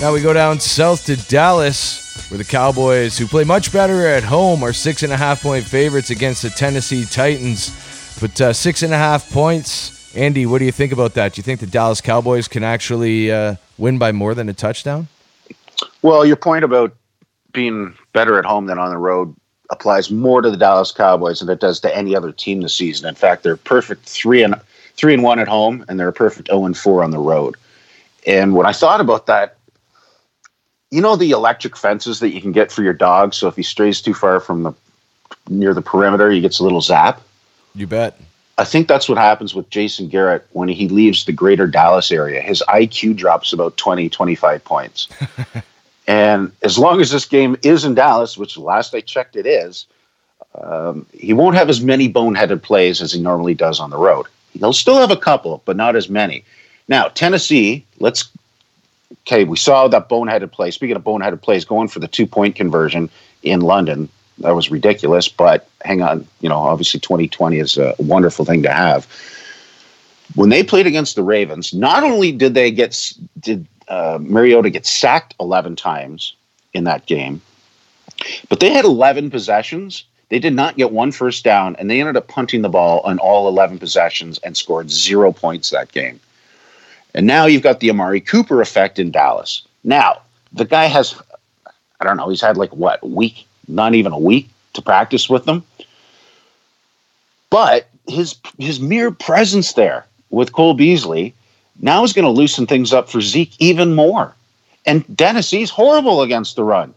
[0.00, 4.22] Now we go down south to Dallas, where the Cowboys, who play much better at
[4.22, 8.16] home, are six and a half point favorites against the Tennessee Titans.
[8.18, 10.16] But uh, six and a half points.
[10.16, 11.34] Andy, what do you think about that?
[11.34, 15.06] Do you think the Dallas Cowboys can actually uh, win by more than a touchdown?
[16.00, 16.96] Well, your point about
[17.52, 19.36] being better at home than on the road
[19.68, 23.06] applies more to the Dallas Cowboys than it does to any other team this season.
[23.06, 24.58] In fact, they're perfect three and
[24.94, 27.54] three and one at home, and they're a perfect zero and four on the road.
[28.26, 29.56] And when I thought about that,
[30.90, 33.34] you know the electric fences that you can get for your dog.
[33.34, 34.72] So if he strays too far from the
[35.48, 37.20] near the perimeter, he gets a little zap.
[37.74, 38.18] You bet.
[38.58, 42.42] I think that's what happens with Jason Garrett when he leaves the greater Dallas area.
[42.42, 45.08] His IQ drops about 20, 25 points.
[46.06, 49.86] and as long as this game is in Dallas, which last I checked it is,
[50.60, 54.26] um, he won't have as many boneheaded plays as he normally does on the road.
[54.52, 56.44] He'll still have a couple, but not as many.
[56.88, 58.28] Now, Tennessee, let's.
[59.26, 60.70] Okay, we saw that boneheaded play.
[60.70, 63.10] Speaking of boneheaded plays, going for the two point conversion
[63.42, 64.08] in London,
[64.38, 65.28] that was ridiculous.
[65.28, 69.06] But hang on, you know, obviously 2020 is a wonderful thing to have.
[70.34, 74.86] When they played against the Ravens, not only did they get did uh, Mariota get
[74.86, 76.34] sacked 11 times
[76.72, 77.42] in that game,
[78.48, 80.04] but they had 11 possessions.
[80.28, 83.18] They did not get one first down, and they ended up punting the ball on
[83.18, 86.20] all 11 possessions and scored zero points that game.
[87.14, 89.62] And now you've got the Amari Cooper effect in Dallas.
[89.84, 90.20] Now,
[90.52, 91.20] the guy has,
[92.00, 95.28] I don't know, he's had like what, a week, not even a week to practice
[95.28, 95.64] with them.
[97.50, 101.34] But his his mere presence there with Cole Beasley
[101.80, 104.34] now is going to loosen things up for Zeke even more.
[104.86, 106.94] And Tennessee's horrible against the run.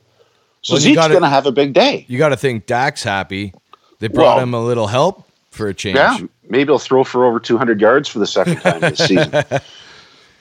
[0.61, 2.05] So Well, you going to have a big day.
[2.07, 3.53] You got to think Dak's happy.
[3.99, 5.97] They brought Well- him a little help for a change.
[5.97, 6.17] Yeah,
[6.49, 9.31] maybe he'll throw for over 200 yards for the second time this season.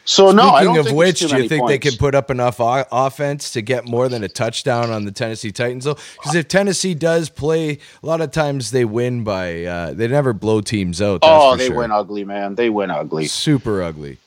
[0.05, 2.85] So no, Speaking of think which, do you think they can put up enough o-
[2.91, 5.85] offense to get more than a touchdown on the Tennessee Titans?
[5.85, 10.09] Though, because if Tennessee does play, a lot of times they win by uh, they
[10.09, 11.21] never blow teams out.
[11.21, 11.77] That's Oh, they sure.
[11.77, 12.57] win ugly, man.
[12.57, 13.27] They win ugly.
[13.27, 14.19] super ugly,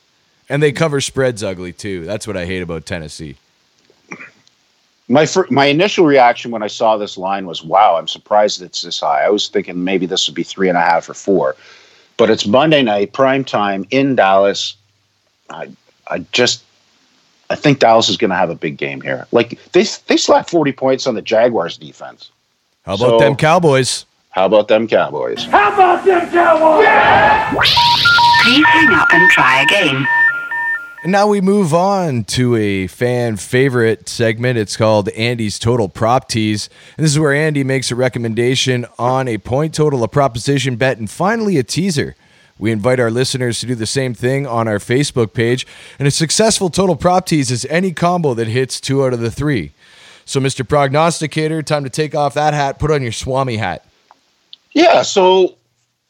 [0.48, 2.06] and they cover spreads ugly too.
[2.06, 3.36] That's what I hate about Tennessee.
[5.08, 8.82] My fir- my initial reaction when I saw this line was, "Wow, I'm surprised it's
[8.82, 11.56] this high." I was thinking maybe this would be three and a half or four,
[12.18, 14.76] but it's Monday night, prime time in Dallas.
[15.50, 15.70] I
[16.08, 16.64] I just
[17.50, 19.28] I think Dallas is going to have a big game here.
[19.32, 22.32] Like they they slapped 40 points on the Jaguars defense.
[22.86, 24.06] How about So- them Cowboys?
[24.32, 25.46] How about them Cowboys?
[25.46, 26.86] How about them Cowboys?
[28.44, 30.06] Please hang up and try again.
[31.04, 34.58] And now we move on to a fan favorite segment.
[34.58, 36.68] It's called Andy's Total Prop Tease.
[36.98, 40.98] And this is where Andy makes a recommendation on a point total, a proposition bet,
[40.98, 42.16] and finally a teaser.
[42.58, 45.68] We invite our listeners to do the same thing on our Facebook page.
[46.00, 49.32] And a successful total prop tease is any combo that hits two out of the
[49.32, 49.72] three.
[50.24, 50.68] So, Mr.
[50.68, 53.86] Prognosticator, time to take off that hat, put on your Swami hat.
[54.72, 55.56] Yeah, so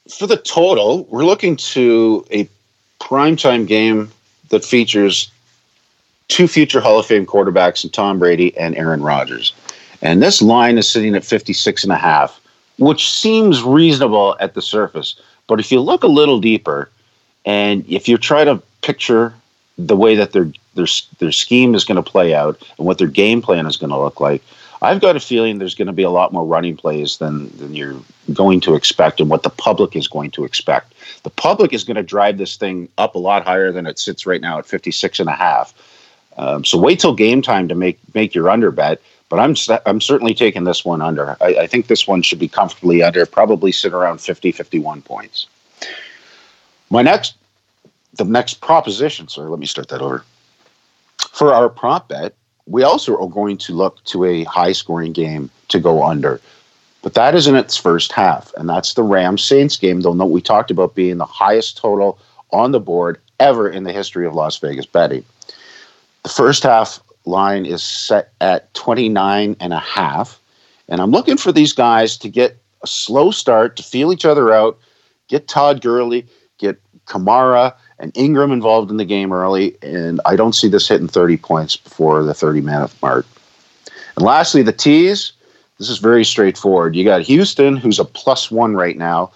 [0.09, 2.47] for the total, we're looking to a
[2.99, 4.11] primetime game
[4.49, 5.31] that features
[6.27, 9.53] two future Hall of Fame quarterbacks Tom Brady and Aaron Rodgers.
[10.01, 12.39] And this line is sitting at 56 and a half,
[12.77, 15.15] which seems reasonable at the surface.
[15.47, 16.89] But if you look a little deeper
[17.45, 19.33] and if you try to picture
[19.77, 20.87] the way that their their
[21.19, 23.99] their scheme is going to play out and what their game plan is going to
[23.99, 24.41] look like,
[24.81, 27.75] I've got a feeling there's going to be a lot more running plays than than
[27.75, 27.99] you're
[28.33, 30.93] going to expect and what the public is going to expect.
[31.23, 34.25] The public is going to drive this thing up a lot higher than it sits
[34.25, 35.73] right now at 56 and a half.
[36.37, 39.01] Um, so wait till game time to make make your under bet.
[39.35, 41.35] But I'm I'm certainly taking this one under.
[41.41, 45.47] I, I think this one should be comfortably under, probably sit around 50, 51 points.
[46.89, 47.35] My next,
[48.13, 49.27] the next proposition.
[49.27, 50.23] Sorry, let me start that over.
[51.33, 52.33] For our prop bet,
[52.65, 56.39] we also are going to look to a high scoring game to go under.
[57.01, 59.99] But that is in its first half, and that's the Rams Saints game.
[59.99, 62.19] Note we talked about being the highest total
[62.51, 65.25] on the board ever in the history of Las Vegas betting.
[66.23, 70.39] The first half line is set at 29 and a half.
[70.87, 74.53] And I'm looking for these guys to get a slow start, to feel each other
[74.53, 74.77] out,
[75.27, 76.25] get Todd Gurley,
[76.57, 79.75] get Kamara and Ingram involved in the game early.
[79.81, 83.25] And I don't see this hitting 30 points before the 30 minute mark.
[84.15, 85.33] And lastly, the tease.
[85.77, 86.95] This is very straightforward.
[86.95, 89.31] You got Houston, who's a plus one right now.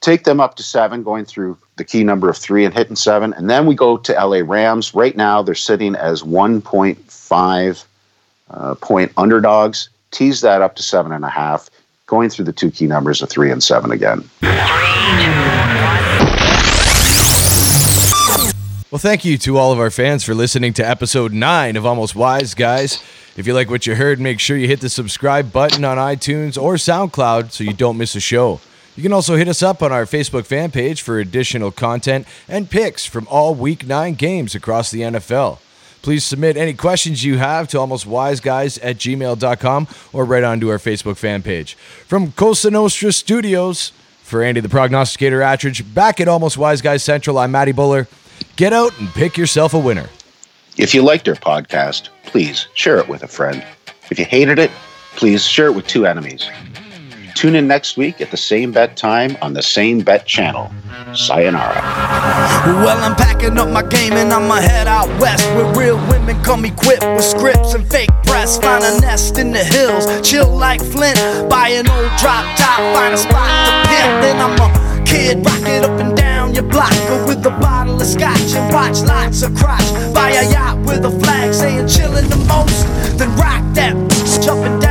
[0.00, 3.32] Take them up to seven, going through the key number of three and hitting seven.
[3.32, 4.94] And then we go to LA Rams.
[4.94, 7.84] Right now, they're sitting as 1.5
[8.50, 9.88] uh, point underdogs.
[10.10, 11.70] Tease that up to seven and a half,
[12.04, 14.28] going through the two key numbers of three and seven again.
[18.90, 22.14] Well, thank you to all of our fans for listening to episode nine of Almost
[22.14, 23.02] Wise Guys.
[23.38, 26.60] If you like what you heard, make sure you hit the subscribe button on iTunes
[26.60, 28.60] or SoundCloud so you don't miss a show.
[28.96, 32.68] You can also hit us up on our Facebook fan page for additional content and
[32.68, 35.58] picks from all week nine games across the NFL.
[36.02, 41.16] Please submit any questions you have to almostwiseguys at gmail.com or right onto our Facebook
[41.16, 41.74] fan page.
[41.74, 47.38] From Costa Nostra Studios, for Andy the Prognosticator Attridge, back at Almost Wise Guys Central,
[47.38, 48.08] I'm Matty Buller.
[48.56, 50.08] Get out and pick yourself a winner.
[50.76, 53.62] If you liked our podcast, please share it with a friend.
[54.10, 54.70] If you hated it,
[55.16, 56.48] please share it with two enemies.
[57.40, 60.70] Tune in next week at the same bet time on the same bet channel.
[61.14, 61.80] Sayonara.
[62.84, 66.66] Well, I'm packing up my game and I'ma head out west where real women come
[66.66, 68.58] equipped with scripts and fake press.
[68.58, 71.16] Find a nest in the hills, chill like Flynt.
[71.48, 74.20] Buy an old drop top, find a spot to pimp.
[74.20, 76.92] Then I'm a kid, rock it up and down your block
[77.26, 79.88] with a bottle of scotch and watch lots of crotch.
[80.12, 82.84] Buy a yacht with a flag saying chillin' the most.
[83.16, 83.96] Then rock that
[84.44, 84.89] jumping down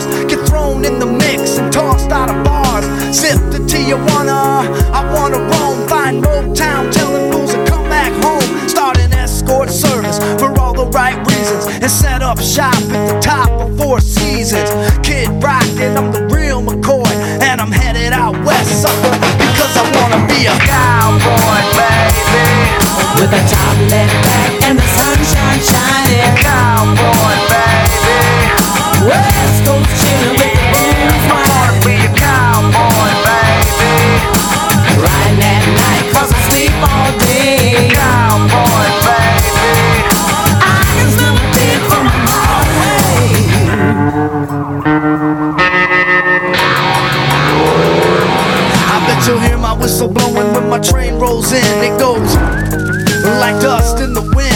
[0.00, 0.24] stars.
[0.26, 2.84] Get thrown in the mix and tossed out of bars.
[3.14, 5.88] Zip to Tijuana, I wanna roam.
[5.88, 8.68] Find Motown, telling fools to come back home.
[8.68, 11.66] Start an escort service for all the right reasons.
[11.66, 14.70] And set up shop at the top of Four Seasons.
[15.02, 17.12] Kid Rock, and I'm the real McCoy.
[17.42, 22.12] And I'm headed out west, sucker, because I wanna be a cowboy, baby.
[23.20, 24.31] With a top left
[50.02, 51.82] whistle blowing when my train rolls in.
[51.82, 52.34] It goes
[53.40, 54.52] like dust in the wind.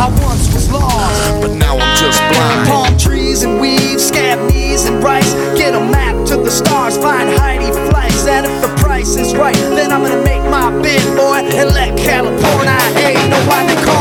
[0.00, 2.68] I once was lost, but now I'm just blind.
[2.68, 5.34] Palm trees and weeds, scab knees and rice.
[5.56, 8.26] Get a map to the stars, find Heidi Fleiss.
[8.26, 11.98] And if the price is right, then I'm gonna make my bid, boy, and let
[11.98, 12.78] California.
[12.94, 13.97] Hey, no, I call.